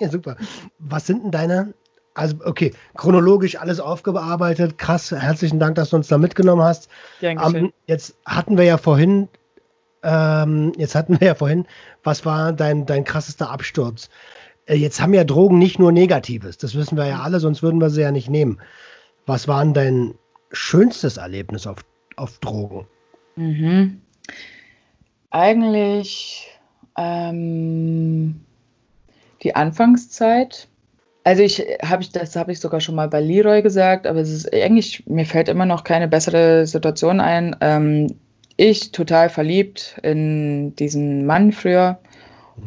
[0.00, 0.08] ja.
[0.10, 0.36] Super.
[0.78, 1.74] Was sind denn deine
[2.14, 4.78] also, okay, chronologisch alles aufgearbeitet.
[4.78, 6.88] Krass, herzlichen Dank, dass du uns da mitgenommen hast.
[7.22, 9.28] Um, jetzt hatten wir ja vorhin,
[10.02, 11.66] ähm, jetzt hatten wir ja vorhin,
[12.02, 14.10] was war dein, dein krassester Absturz?
[14.66, 17.80] Äh, jetzt haben ja Drogen nicht nur Negatives, das wissen wir ja alle, sonst würden
[17.80, 18.60] wir sie ja nicht nehmen.
[19.26, 20.14] Was war denn dein
[20.50, 21.78] schönstes Erlebnis auf,
[22.16, 22.86] auf Drogen?
[23.36, 24.00] Mhm.
[25.30, 26.48] Eigentlich
[26.96, 28.40] ähm,
[29.42, 30.68] die Anfangszeit
[31.24, 34.30] also ich habe ich das habe ich sogar schon mal bei Leroy gesagt, aber es
[34.30, 37.56] ist eigentlich mir fällt immer noch keine bessere Situation ein.
[37.60, 38.14] Ähm,
[38.56, 41.98] ich total verliebt in diesen Mann früher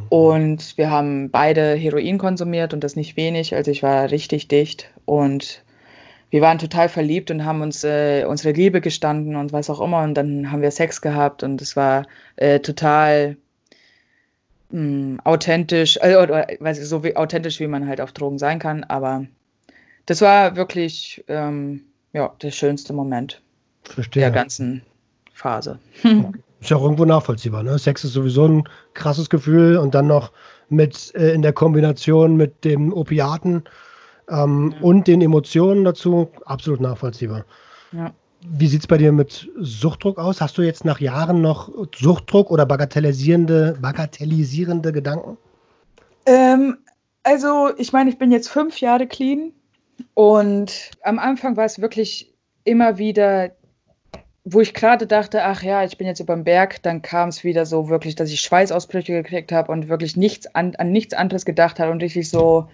[0.09, 3.55] und wir haben beide Heroin konsumiert und das nicht wenig.
[3.55, 5.63] Also ich war richtig dicht und
[6.29, 10.01] wir waren total verliebt und haben uns äh, unsere Liebe gestanden und was auch immer
[10.01, 13.37] und dann haben wir Sex gehabt und es war äh, total
[14.73, 18.39] mh, hm, authentisch, also, oder, weiß ich, so wie authentisch, wie man halt auf Drogen
[18.39, 18.83] sein kann.
[18.83, 19.25] Aber
[20.05, 23.41] das war wirklich ähm, ja, der schönste Moment
[23.83, 24.21] Verstehe.
[24.21, 24.83] der ganzen
[25.33, 25.79] Phase.
[26.61, 27.61] Ist ja auch irgendwo nachvollziehbar.
[27.61, 27.77] Ne?
[27.77, 28.63] Sex ist sowieso ein
[28.93, 30.31] krasses Gefühl und dann noch
[30.69, 33.65] mit äh, in der Kombination mit dem Opiaten
[34.29, 34.81] ähm, ja.
[34.81, 37.43] und den Emotionen dazu absolut nachvollziehbar.
[37.91, 38.13] Ja.
[38.45, 40.41] Wie sieht es bei dir mit Suchtdruck aus?
[40.41, 45.37] Hast du jetzt nach Jahren noch Suchtdruck oder bagatellisierende, bagatellisierende Gedanken?
[46.25, 46.77] Ähm,
[47.23, 49.53] also, ich meine, ich bin jetzt fünf Jahre clean
[50.13, 52.33] und am Anfang war es wirklich
[52.65, 53.51] immer wieder,
[54.43, 57.43] wo ich gerade dachte, ach ja, ich bin jetzt über dem Berg, dann kam es
[57.43, 61.45] wieder so wirklich, dass ich Schweißausbrüche gekriegt habe und wirklich nichts an, an nichts anderes
[61.45, 62.67] gedacht habe und richtig so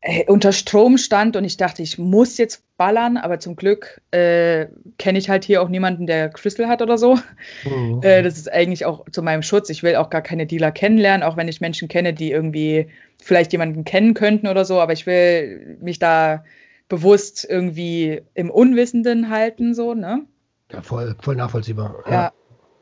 [0.00, 4.66] äh, unter Strom stand und ich dachte, ich muss jetzt ballern, aber zum Glück äh,
[4.98, 7.18] kenne ich halt hier auch niemanden, der Crystal hat oder so.
[7.64, 8.00] Mhm.
[8.02, 9.70] Äh, das ist eigentlich auch zu meinem Schutz.
[9.70, 12.88] Ich will auch gar keine Dealer kennenlernen, auch wenn ich Menschen kenne, die irgendwie
[13.22, 16.44] vielleicht jemanden kennen könnten oder so, aber ich will mich da
[16.88, 20.26] bewusst irgendwie im Unwissenden halten, so, ne?
[20.72, 22.02] Ja, voll, voll nachvollziehbar.
[22.06, 22.12] Ja.
[22.12, 22.32] ja.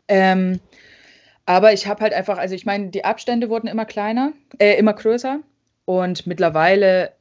[0.08, 0.60] Ähm,
[1.46, 4.94] aber ich habe halt einfach, also ich meine, die Abstände wurden immer kleiner, äh, immer
[4.94, 5.40] größer.
[5.84, 7.12] Und mittlerweile,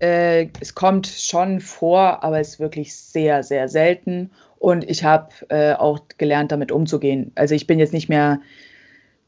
[0.00, 4.30] äh, es kommt schon vor, aber es ist wirklich sehr, sehr selten.
[4.58, 7.32] Und ich habe äh, auch gelernt, damit umzugehen.
[7.34, 8.40] Also ich bin jetzt nicht mehr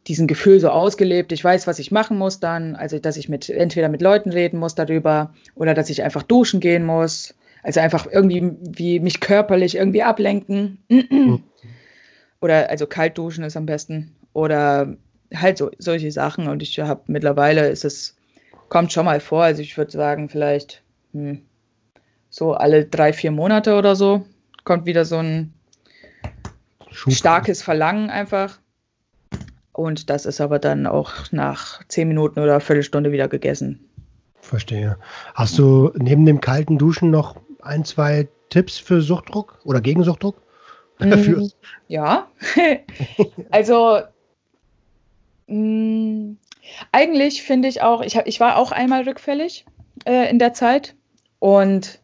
[0.07, 1.32] diesen Gefühl so ausgelebt.
[1.32, 2.76] Ich weiß, was ich machen muss dann.
[2.76, 6.61] Also dass ich mit entweder mit Leuten reden muss darüber oder dass ich einfach duschen
[6.61, 7.34] gehen muss.
[7.62, 10.78] Also einfach irgendwie wie mich körperlich irgendwie ablenken.
[12.40, 14.16] Oder also kalt duschen ist am besten.
[14.32, 14.96] Oder
[15.34, 16.48] halt so solche Sachen.
[16.48, 18.16] Und ich habe mittlerweile ist es
[18.73, 19.43] Kommt schon mal vor.
[19.43, 21.43] Also ich würde sagen, vielleicht hm,
[22.31, 24.25] so alle drei, vier Monate oder so
[24.64, 25.53] kommt wieder so ein
[26.91, 27.12] Schub.
[27.12, 28.61] starkes Verlangen einfach.
[29.73, 33.91] Und das ist aber dann auch nach zehn Minuten oder Viertelstunde wieder gegessen.
[34.41, 34.97] Verstehe.
[35.35, 40.41] Hast du neben dem kalten Duschen noch ein, zwei Tipps für Suchtdruck oder gegen Suchtdruck?
[40.99, 41.49] Mm,
[41.89, 42.29] ja.
[43.51, 44.01] also
[45.47, 46.39] mh, mm,
[46.90, 49.64] eigentlich finde ich auch, ich, hab, ich war auch einmal rückfällig
[50.04, 50.94] äh, in der Zeit.
[51.38, 52.00] Und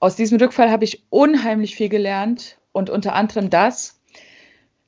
[0.00, 2.58] aus diesem Rückfall habe ich unheimlich viel gelernt.
[2.72, 4.00] Und unter anderem das,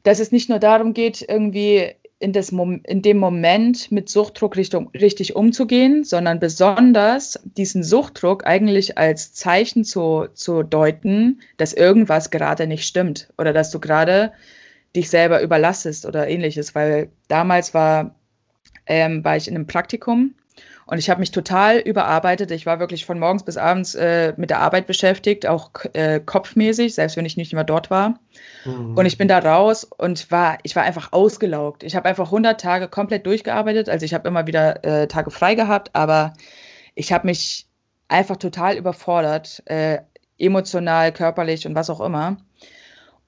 [0.03, 4.91] dass es nicht nur darum geht, irgendwie in, das in dem Moment mit Suchtdruck Richtung,
[4.91, 12.69] richtig umzugehen, sondern besonders diesen Suchtdruck eigentlich als Zeichen zu, zu deuten, dass irgendwas gerade
[12.69, 14.33] nicht stimmt oder dass du gerade
[14.95, 18.15] dich selber überlastest oder ähnliches, weil damals war
[18.87, 20.35] ähm, war ich in einem Praktikum
[20.87, 22.51] und ich habe mich total überarbeitet.
[22.51, 26.95] Ich war wirklich von morgens bis abends äh, mit der Arbeit beschäftigt, auch äh, kopfmäßig,
[26.95, 28.19] selbst wenn ich nicht immer dort war.
[28.65, 28.97] Mhm.
[28.97, 31.83] Und ich bin da raus und war, ich war einfach ausgelaugt.
[31.83, 33.89] Ich habe einfach 100 Tage komplett durchgearbeitet.
[33.89, 36.35] Also ich habe immer wieder äh, Tage frei gehabt, aber
[36.95, 37.67] ich habe mich
[38.09, 40.01] einfach total überfordert, äh,
[40.37, 42.37] emotional, körperlich und was auch immer.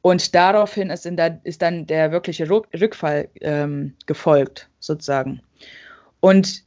[0.04, 5.40] Und daraufhin ist, der, ist dann der wirkliche Rückfall ähm, gefolgt, sozusagen.
[6.20, 6.62] Und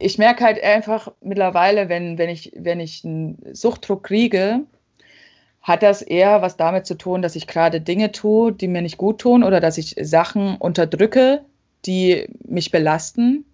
[0.00, 4.62] ich merke halt einfach mittlerweile, wenn, wenn, ich, wenn ich einen Suchtdruck kriege,
[5.62, 8.98] hat das eher was damit zu tun, dass ich gerade Dinge tue, die mir nicht
[8.98, 11.44] gut tun oder dass ich Sachen unterdrücke,
[11.86, 13.44] die mich belasten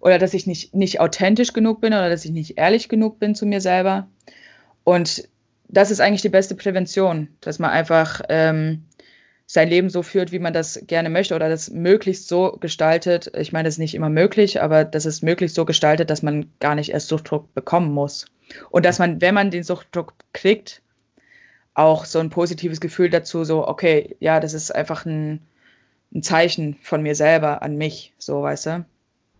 [0.00, 3.36] oder dass ich nicht, nicht authentisch genug bin oder dass ich nicht ehrlich genug bin
[3.36, 4.08] zu mir selber.
[4.82, 5.28] Und
[5.68, 8.84] das ist eigentlich die beste Prävention, dass man einfach ähm,
[9.46, 13.30] sein Leben so führt, wie man das gerne möchte oder das möglichst so gestaltet.
[13.36, 16.50] Ich meine, das ist nicht immer möglich, aber das ist möglichst so gestaltet, dass man
[16.60, 18.26] gar nicht erst Suchtdruck bekommen muss.
[18.70, 20.82] Und dass man, wenn man den Suchtdruck kriegt,
[21.74, 25.40] auch so ein positives Gefühl dazu, so, okay, ja, das ist einfach ein,
[26.14, 28.84] ein Zeichen von mir selber an mich, so, weißt du?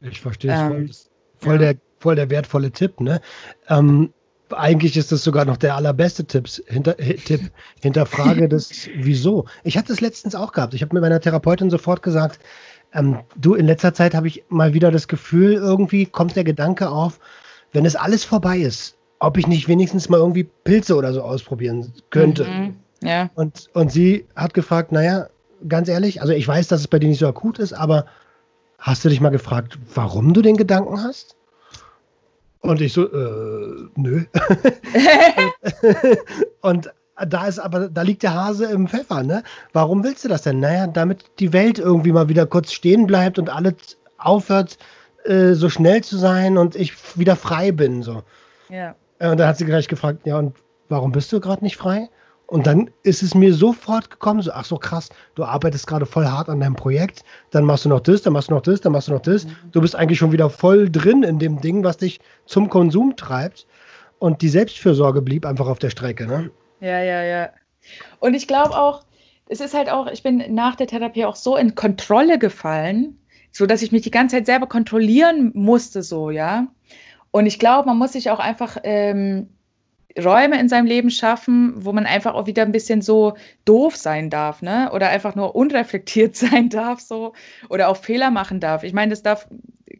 [0.01, 0.91] Ich verstehe es ähm, voll.
[1.37, 1.73] Voll, ja.
[1.73, 3.21] der, voll der wertvolle Tipp, ne?
[3.69, 4.13] Ähm,
[4.55, 7.51] eigentlich ist das sogar noch der allerbeste Tipps, hinter, Tipp.
[7.83, 9.47] Hinterfrage das Wieso.
[9.63, 10.75] Ich hatte es letztens auch gehabt.
[10.75, 12.41] Ich habe mit meiner Therapeutin sofort gesagt,
[12.93, 16.89] ähm, du, in letzter Zeit habe ich mal wieder das Gefühl, irgendwie kommt der Gedanke
[16.89, 17.21] auf,
[17.73, 21.93] wenn es alles vorbei ist, ob ich nicht wenigstens mal irgendwie Pilze oder so ausprobieren
[22.11, 22.45] könnte.
[22.45, 23.31] Mhm, ja.
[23.35, 25.29] und, und sie hat gefragt, naja,
[25.69, 28.07] ganz ehrlich, also ich weiß, dass es bei dir nicht so akut ist, aber
[28.79, 31.37] hast du dich mal gefragt, warum du den Gedanken hast?
[32.65, 34.25] Und ich so, äh, nö.
[36.63, 36.91] und
[37.29, 39.43] da ist aber, da liegt der Hase im Pfeffer, ne?
[39.75, 40.61] Warum willst du das denn?
[40.61, 44.79] Naja, damit die Welt irgendwie mal wieder kurz stehen bleibt und alles aufhört,
[45.25, 48.23] äh, so schnell zu sein und ich wieder frei bin, so.
[48.71, 48.95] Ja.
[49.19, 50.57] Und dann hat sie gleich gefragt, ja, und
[50.89, 52.09] warum bist du gerade nicht frei?
[52.47, 56.27] Und dann ist es mir sofort gekommen, so, ach so krass, du arbeitest gerade voll
[56.27, 58.93] hart an deinem Projekt, dann machst du noch das, dann machst du noch das, dann
[58.93, 59.47] machst du noch das.
[59.47, 59.51] Mhm.
[59.73, 63.67] Du bist eigentlich schon wieder voll drin in dem Ding, was dich zum Konsum treibt.
[64.19, 66.51] Und die Selbstfürsorge blieb einfach auf der Strecke, ne?
[66.81, 67.51] Ja, ja, ja.
[68.21, 69.05] Und ich glaube auch,
[69.49, 73.19] es ist halt auch, ich bin nach der Therapie auch so in Kontrolle gefallen,
[73.53, 76.67] so dass ich mich die ganze Zeit selber kontrollieren musste, so, ja.
[77.31, 79.49] Und ich glaube, man muss sich auch einfach ähm,
[80.19, 84.31] Räume in seinem Leben schaffen, wo man einfach auch wieder ein bisschen so doof sein
[84.31, 84.91] darf, ne?
[84.93, 87.33] Oder einfach nur unreflektiert sein darf, so.
[87.69, 88.85] Oder auch Fehler machen darf.
[88.85, 89.49] Ich meine, das darf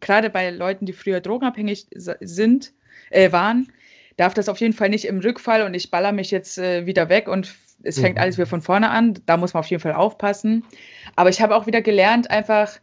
[0.01, 2.73] gerade bei Leuten, die früher drogenabhängig sind,
[3.11, 3.69] äh, waren,
[4.17, 7.09] darf das auf jeden Fall nicht im Rückfall und ich baller mich jetzt äh, wieder
[7.09, 8.23] weg und es fängt mhm.
[8.23, 9.19] alles wieder von vorne an.
[9.27, 10.65] Da muss man auf jeden Fall aufpassen.
[11.17, 12.79] Aber ich habe auch wieder gelernt, einfach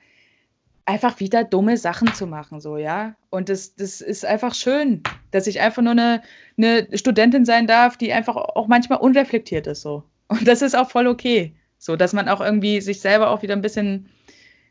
[0.86, 3.16] einfach wieder dumme Sachen zu machen, so, ja.
[3.30, 6.22] Und das, das ist einfach schön, dass ich einfach nur eine,
[6.58, 10.04] eine Studentin sein darf, die einfach auch manchmal unreflektiert ist, so.
[10.28, 11.54] Und das ist auch voll okay.
[11.78, 14.10] So, dass man auch irgendwie sich selber auch wieder ein bisschen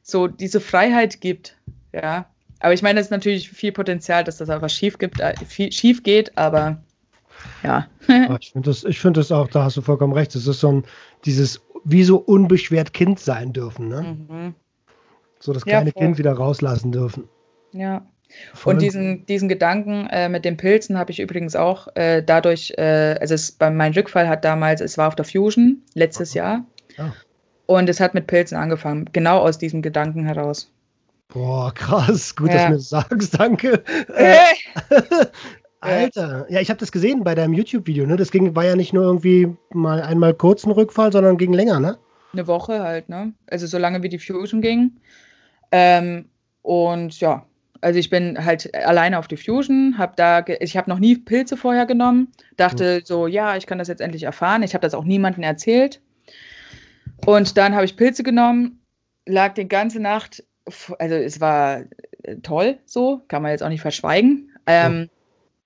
[0.02, 1.56] so diese Freiheit gibt,
[1.92, 2.26] ja.
[2.61, 5.34] Aber ich meine, es ist natürlich viel Potenzial, dass das einfach schief gibt, äh,
[5.72, 6.82] schief geht, aber
[7.62, 7.88] ja.
[8.40, 10.34] ich finde das, find das auch, da hast du vollkommen recht.
[10.34, 10.84] Es ist so ein,
[11.24, 14.16] dieses, wie so unbeschwert Kind sein dürfen, ne?
[14.28, 14.54] Mhm
[15.40, 17.28] so das kleine ja, Kind wieder rauslassen dürfen.
[17.72, 18.06] Ja.
[18.54, 18.74] Voll.
[18.74, 23.16] Und diesen, diesen Gedanken äh, mit den Pilzen habe ich übrigens auch äh, dadurch, äh,
[23.20, 26.64] also es, bei, mein Rückfall hat damals, es war auf der Fusion letztes Jahr.
[26.96, 27.12] Ja.
[27.66, 30.72] Und es hat mit Pilzen angefangen, genau aus diesem Gedanken heraus.
[31.28, 32.54] Boah, krass, gut, ja.
[32.54, 33.84] dass du mir das sagst, danke.
[34.14, 34.44] Äh,
[35.80, 38.16] Alter, ja, ich habe das gesehen bei deinem YouTube-Video, ne?
[38.16, 41.98] Das ging, war ja nicht nur irgendwie mal einmal kurzen Rückfall, sondern ging länger, ne?
[42.32, 43.32] Eine Woche halt, ne?
[43.46, 45.00] Also so lange wie die Fusion ging.
[45.72, 46.26] Ähm,
[46.62, 47.46] und ja,
[47.80, 51.56] also ich bin halt alleine auf die Fusion, habe da, ich habe noch nie Pilze
[51.56, 53.04] vorher genommen, dachte mhm.
[53.04, 54.62] so, ja, ich kann das jetzt endlich erfahren.
[54.62, 56.00] Ich habe das auch niemandem erzählt.
[57.26, 58.80] Und dann habe ich Pilze genommen,
[59.26, 60.44] lag die ganze Nacht,
[60.98, 61.84] also es war
[62.22, 64.52] äh, toll, so kann man jetzt auch nicht verschweigen.
[64.66, 65.10] Ähm, mhm.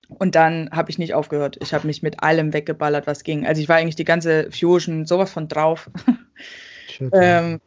[0.08, 1.56] Und dann habe ich nicht aufgehört.
[1.60, 3.46] Ich habe mich mit allem weggeballert, was ging.
[3.46, 5.90] Also ich war eigentlich die ganze Fusion sowas von drauf.
[7.12, 7.60] ähm,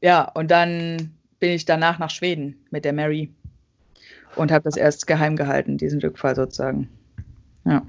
[0.00, 3.34] ja, und dann bin ich danach nach Schweden mit der Mary
[4.36, 6.88] und habe das erst geheim gehalten, diesen Rückfall sozusagen.
[7.64, 7.82] Ja.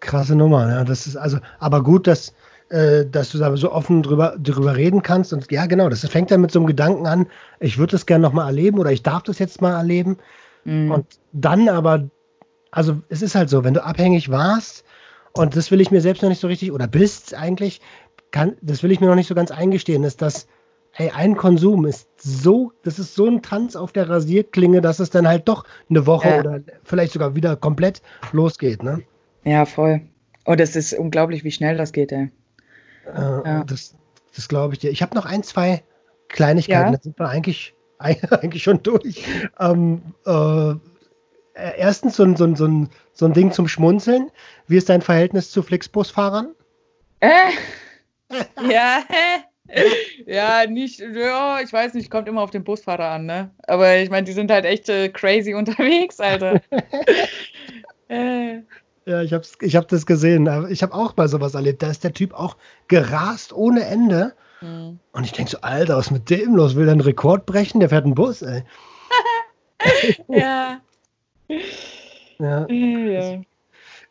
[0.00, 0.84] Krasse Nummer, ja.
[0.84, 2.34] Das ist also, aber gut, dass,
[2.70, 5.32] äh, dass du da so offen drüber, drüber reden kannst.
[5.32, 7.26] Und ja, genau, das fängt dann mit so einem Gedanken an,
[7.60, 10.18] ich würde das gerne nochmal erleben oder ich darf das jetzt mal erleben.
[10.64, 10.90] Mhm.
[10.90, 12.08] Und dann aber,
[12.70, 14.84] also es ist halt so, wenn du abhängig warst,
[15.32, 17.82] und das will ich mir selbst noch nicht so richtig, oder bist eigentlich,
[18.30, 20.46] kann, das will ich mir noch nicht so ganz eingestehen, ist, dass
[20.96, 25.10] hey, ein Konsum ist so, das ist so ein Tanz auf der Rasierklinge, dass es
[25.10, 26.40] dann halt doch eine Woche ja.
[26.40, 28.00] oder vielleicht sogar wieder komplett
[28.32, 29.02] losgeht, ne?
[29.44, 30.00] Ja, voll.
[30.46, 32.30] Oh, das ist unglaublich, wie schnell das geht, ey.
[33.06, 33.64] Äh, ja.
[33.64, 33.94] Das,
[34.34, 34.90] das glaube ich dir.
[34.90, 35.82] Ich habe noch ein, zwei
[36.28, 36.96] Kleinigkeiten, ja?
[36.96, 39.22] da sind wir eigentlich, eigentlich schon durch.
[39.60, 40.74] Ähm, äh,
[41.76, 44.30] erstens so ein, so, ein, so, ein, so ein Ding zum Schmunzeln.
[44.66, 46.54] Wie ist dein Verhältnis zu Flixbus-Fahrern?
[47.20, 47.50] Äh,
[48.70, 49.02] ja,
[50.26, 53.50] ja, nicht, ja, ich weiß nicht, kommt immer auf den Busfahrer an, ne?
[53.66, 56.60] Aber ich meine, die sind halt echt äh, crazy unterwegs, Alter.
[58.08, 58.60] äh.
[59.08, 60.48] Ja, ich hab's, ich hab das gesehen.
[60.68, 61.80] Ich habe auch mal sowas erlebt.
[61.80, 62.56] Da ist der Typ auch
[62.88, 64.34] gerast ohne Ende.
[64.60, 64.98] Mhm.
[65.12, 66.74] Und ich denke so, Alter, was ist mit dem los?
[66.74, 67.78] Will der einen Rekord brechen?
[67.78, 68.64] Der fährt einen Bus, ey.
[70.26, 70.80] ja.
[72.38, 72.66] ja.
[72.68, 73.40] ja.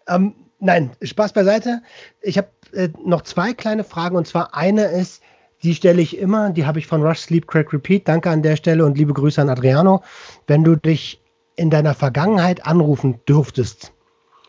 [0.08, 1.82] Ähm, nein, Spaß beiseite.
[2.22, 4.16] Ich habe äh, noch zwei kleine Fragen.
[4.16, 5.22] Und zwar eine ist,
[5.66, 8.08] die stelle ich immer, die habe ich von Rush Sleep Crack Repeat.
[8.08, 10.04] Danke an der Stelle und liebe Grüße an Adriano.
[10.46, 11.20] Wenn du dich
[11.56, 13.92] in deiner Vergangenheit anrufen dürftest,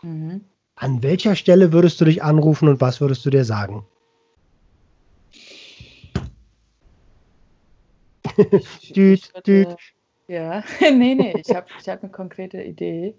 [0.02, 0.42] mhm.
[0.74, 3.86] an welcher Stelle würdest du dich anrufen und was würdest du dir sagen?
[8.94, 9.74] düt, düt.
[10.28, 13.14] Ja, nee, nee, ich habe ich hab eine konkrete Idee.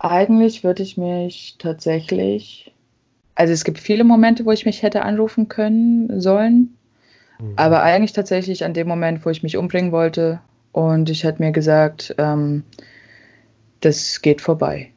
[0.00, 2.74] Eigentlich würde ich mich tatsächlich
[3.38, 6.76] also es gibt viele Momente, wo ich mich hätte anrufen können sollen,
[7.38, 7.52] mhm.
[7.54, 10.40] aber eigentlich tatsächlich an dem Moment, wo ich mich umbringen wollte
[10.72, 12.64] und ich hätte mir gesagt, ähm,
[13.80, 14.90] das geht vorbei,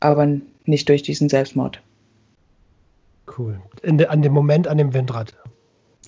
[0.00, 0.28] aber
[0.66, 1.80] nicht durch diesen Selbstmord.
[3.38, 3.58] Cool.
[3.82, 5.34] De, an dem Moment, an dem Windrad.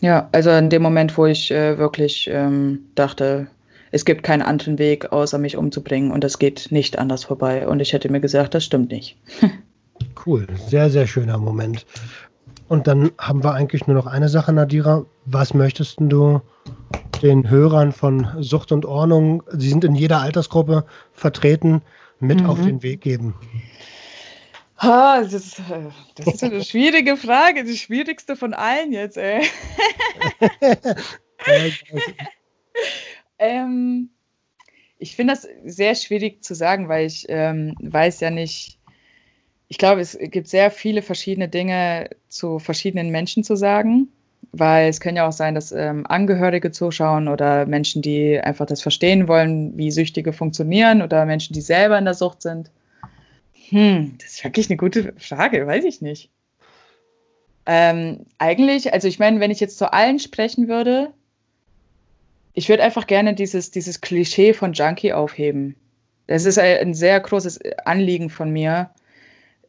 [0.03, 3.49] Ja, also an dem Moment, wo ich äh, wirklich ähm, dachte,
[3.91, 7.67] es gibt keinen anderen Weg, außer mich umzubringen und es geht nicht anders vorbei.
[7.67, 9.17] Und ich hätte mir gesagt, das stimmt nicht.
[10.27, 11.87] Cool, sehr, sehr schöner Moment.
[12.69, 15.07] Und dann haben wir eigentlich nur noch eine Sache, Nadira.
[15.25, 16.41] Was möchtest du
[17.23, 21.83] den Hörern von Sucht und Ordnung, sie sind in jeder Altersgruppe vertreten,
[22.21, 22.47] mit mhm.
[22.47, 23.35] auf den Weg geben?
[24.77, 25.63] Ah, das, ist,
[26.17, 29.43] das ist eine schwierige Frage, die schwierigste von allen jetzt, ey.
[33.39, 34.11] ähm,
[34.99, 38.78] ich finde das sehr schwierig zu sagen, weil ich ähm, weiß ja nicht,
[39.69, 44.09] ich glaube, es gibt sehr viele verschiedene Dinge zu verschiedenen Menschen zu sagen.
[44.53, 48.81] weil es kann ja auch sein, dass ähm, Angehörige zuschauen oder Menschen, die einfach das
[48.83, 52.71] verstehen wollen, wie Süchtige funktionieren oder Menschen, die selber in der Sucht sind.
[53.69, 56.31] Hm, das ist wirklich eine gute Frage, weiß ich nicht.
[57.67, 61.13] Ähm, eigentlich, also ich meine, wenn ich jetzt zu allen sprechen würde,
[62.55, 65.77] ich würde einfach gerne dieses, dieses Klischee von Junkie aufheben.
[66.27, 68.91] Das ist ein sehr großes Anliegen von mir,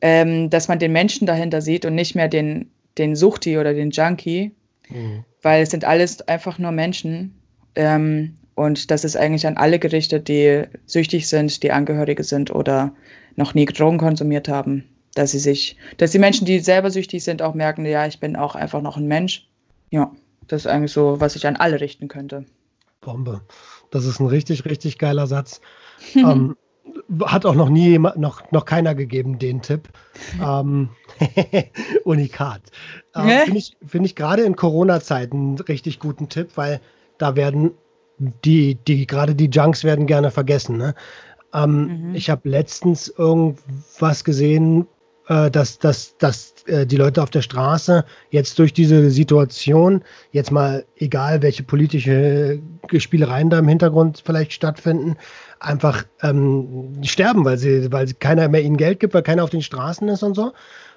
[0.02, 3.92] ähm, dass man den Menschen dahinter sieht und nicht mehr den, den Suchti oder den
[3.92, 4.52] Junkie,
[4.90, 5.24] mhm.
[5.42, 7.40] weil es sind alles einfach nur Menschen.
[7.76, 12.94] Ähm, und das ist eigentlich an alle gerichtet, die süchtig sind, die Angehörige sind oder
[13.36, 14.84] noch nie Drogen konsumiert haben
[15.16, 18.36] dass sie sich, dass die Menschen, die selber süchtig sind, auch merken, ja, ich bin
[18.36, 19.48] auch einfach noch ein Mensch.
[19.90, 20.12] Ja,
[20.48, 22.46] das ist eigentlich so, was ich an alle richten könnte.
[23.02, 23.42] Bombe.
[23.92, 25.62] Das ist ein richtig, richtig geiler Satz.
[26.16, 26.56] ähm,
[27.26, 29.90] hat auch noch nie noch, noch keiner gegeben, den Tipp.
[30.44, 30.90] ähm,
[32.04, 32.62] Unikat.
[33.16, 36.80] Ähm, Finde ich, find ich gerade in Corona-Zeiten einen richtig guten Tipp, weil
[37.18, 37.72] da werden
[38.18, 40.78] die, die, gerade die Junks werden gerne vergessen.
[40.78, 40.94] Ne?
[41.54, 42.16] Ähm, mhm.
[42.16, 44.88] Ich habe letztens irgendwas gesehen,
[45.28, 50.52] äh, dass, dass, dass äh, die Leute auf der Straße jetzt durch diese Situation, jetzt
[50.52, 52.60] mal egal welche politische
[52.98, 55.18] Spielereien da im Hintergrund vielleicht stattfinden,
[55.60, 59.62] einfach ähm, sterben, weil sie, weil keiner mehr ihnen Geld gibt, weil keiner auf den
[59.62, 60.54] Straßen ist und so.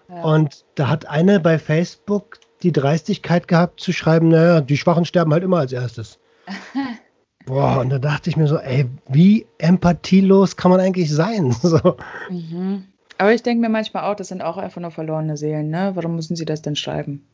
[0.09, 0.23] Ja.
[0.23, 5.33] Und da hat eine bei Facebook die Dreistigkeit gehabt zu schreiben, naja, die Schwachen sterben
[5.33, 6.19] halt immer als erstes.
[7.47, 11.53] Boah, und da dachte ich mir so, ey, wie empathielos kann man eigentlich sein?
[11.63, 11.97] So.
[12.31, 12.85] Mhm.
[13.19, 15.93] Aber ich denke mir manchmal auch, das sind auch einfach nur verlorene Seelen, ne?
[15.95, 17.25] Warum müssen sie das denn schreiben?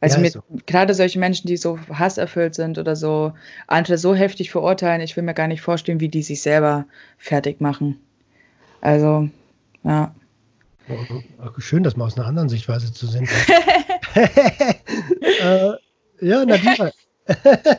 [0.00, 0.42] Also ja, mit, so.
[0.66, 3.32] gerade solche Menschen, die so hasserfüllt sind oder so
[3.66, 6.86] andere so heftig verurteilen, ich will mir gar nicht vorstellen, wie die sich selber
[7.18, 8.00] fertig machen.
[8.80, 9.28] Also,
[9.84, 10.14] ja.
[11.58, 13.28] Schön, das mal aus einer anderen Sichtweise zu sehen.
[14.14, 15.72] äh,
[16.20, 16.90] ja, Nadira.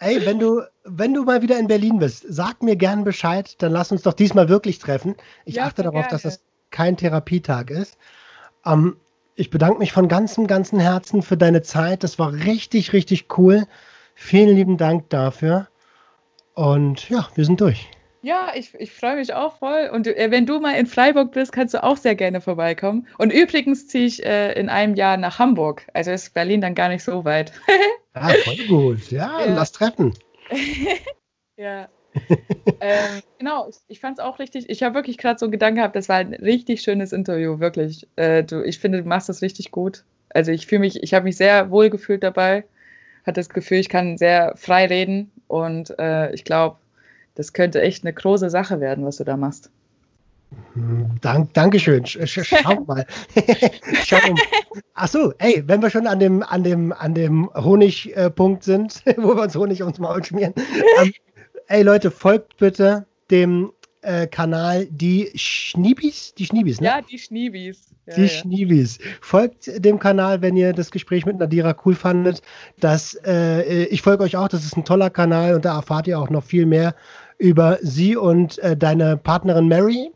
[0.00, 3.72] Ey, wenn du, wenn du mal wieder in Berlin bist, sag mir gern Bescheid, dann
[3.72, 5.16] lass uns doch diesmal wirklich treffen.
[5.44, 6.10] Ich ja, achte darauf, gerne.
[6.10, 6.40] dass das
[6.70, 7.98] kein Therapietag ist.
[8.64, 8.96] Ähm,
[9.38, 12.02] ich bedanke mich von ganzem, ganzem Herzen für deine Zeit.
[12.02, 13.66] Das war richtig, richtig cool.
[14.16, 15.68] Vielen lieben Dank dafür.
[16.54, 17.88] Und ja, wir sind durch.
[18.20, 19.90] Ja, ich, ich freue mich auch voll.
[19.92, 23.06] Und äh, wenn du mal in Freiburg bist, kannst du auch sehr gerne vorbeikommen.
[23.16, 25.86] Und übrigens ziehe ich äh, in einem Jahr nach Hamburg.
[25.94, 27.52] Also ist Berlin dann gar nicht so weit.
[28.14, 29.12] ah, voll gut.
[29.12, 29.54] Ja, ja.
[29.54, 30.14] lass treffen.
[31.56, 31.88] ja.
[32.80, 34.68] ähm, genau, ich, ich fand es auch richtig.
[34.68, 38.08] Ich habe wirklich gerade so einen Gedanken gehabt, das war ein richtig schönes Interview, wirklich.
[38.16, 40.04] Äh, du, ich finde, du machst das richtig gut.
[40.30, 42.64] Also ich fühle mich, ich habe mich sehr wohl gefühlt dabei.
[43.24, 46.76] Hatte das Gefühl, ich kann sehr frei reden und äh, ich glaube,
[47.34, 49.70] das könnte echt eine große Sache werden, was du da machst.
[51.20, 52.06] Dank, Dankeschön.
[52.06, 53.06] Schau mal.
[54.04, 54.42] Schau mal.
[54.94, 59.42] Achso, ey, wenn wir schon an dem, an dem, an dem Honigpunkt sind, wo wir
[59.42, 60.54] uns Honig ums Maul schmieren.
[61.00, 61.12] Ähm,
[61.68, 63.72] ey Leute, folgt bitte dem
[64.02, 66.34] äh, Kanal Die Schniebis?
[66.34, 66.86] Die Schniebis, ne?
[66.86, 67.94] Ja, die Schniebis.
[68.06, 68.28] Ja, die ja.
[68.28, 68.98] Schniebis.
[69.20, 72.42] Folgt dem Kanal, wenn ihr das Gespräch mit Nadira cool fandet.
[72.80, 76.18] Das, äh, ich folge euch auch, das ist ein toller Kanal und da erfahrt ihr
[76.18, 76.94] auch noch viel mehr
[77.38, 80.10] über sie und äh, deine Partnerin Mary.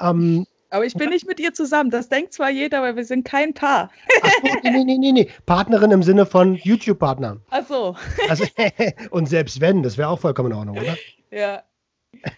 [0.00, 1.90] Ähm, aber ich bin nicht mit ihr zusammen.
[1.90, 3.90] Das denkt zwar jeder, aber wir sind kein Paar.
[4.22, 5.30] Ach so, nee, nee, nee, nee.
[5.44, 7.40] Partnerin im Sinne von YouTube-Partner.
[7.50, 7.94] Ach so.
[8.28, 8.44] Also,
[9.10, 10.96] und selbst wenn, das wäre auch vollkommen in Ordnung, oder?
[11.30, 11.62] Ja.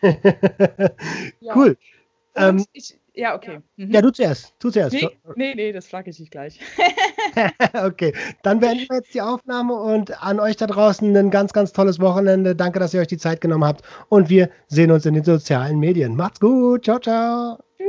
[1.54, 1.76] cool.
[2.36, 2.48] Ja.
[2.48, 3.60] Ähm, ich, ja, okay.
[3.76, 3.92] Mhm.
[3.92, 4.54] Ja, du zuerst.
[4.58, 4.92] Du zuerst.
[4.92, 6.58] Nee, nee, nee das frage ich dich gleich.
[7.84, 8.12] okay,
[8.42, 12.00] dann beenden wir jetzt die Aufnahme und an euch da draußen ein ganz, ganz tolles
[12.00, 12.56] Wochenende.
[12.56, 15.78] Danke, dass ihr euch die Zeit genommen habt und wir sehen uns in den sozialen
[15.78, 16.16] Medien.
[16.16, 16.84] Macht's gut.
[16.84, 17.58] Ciao, ciao.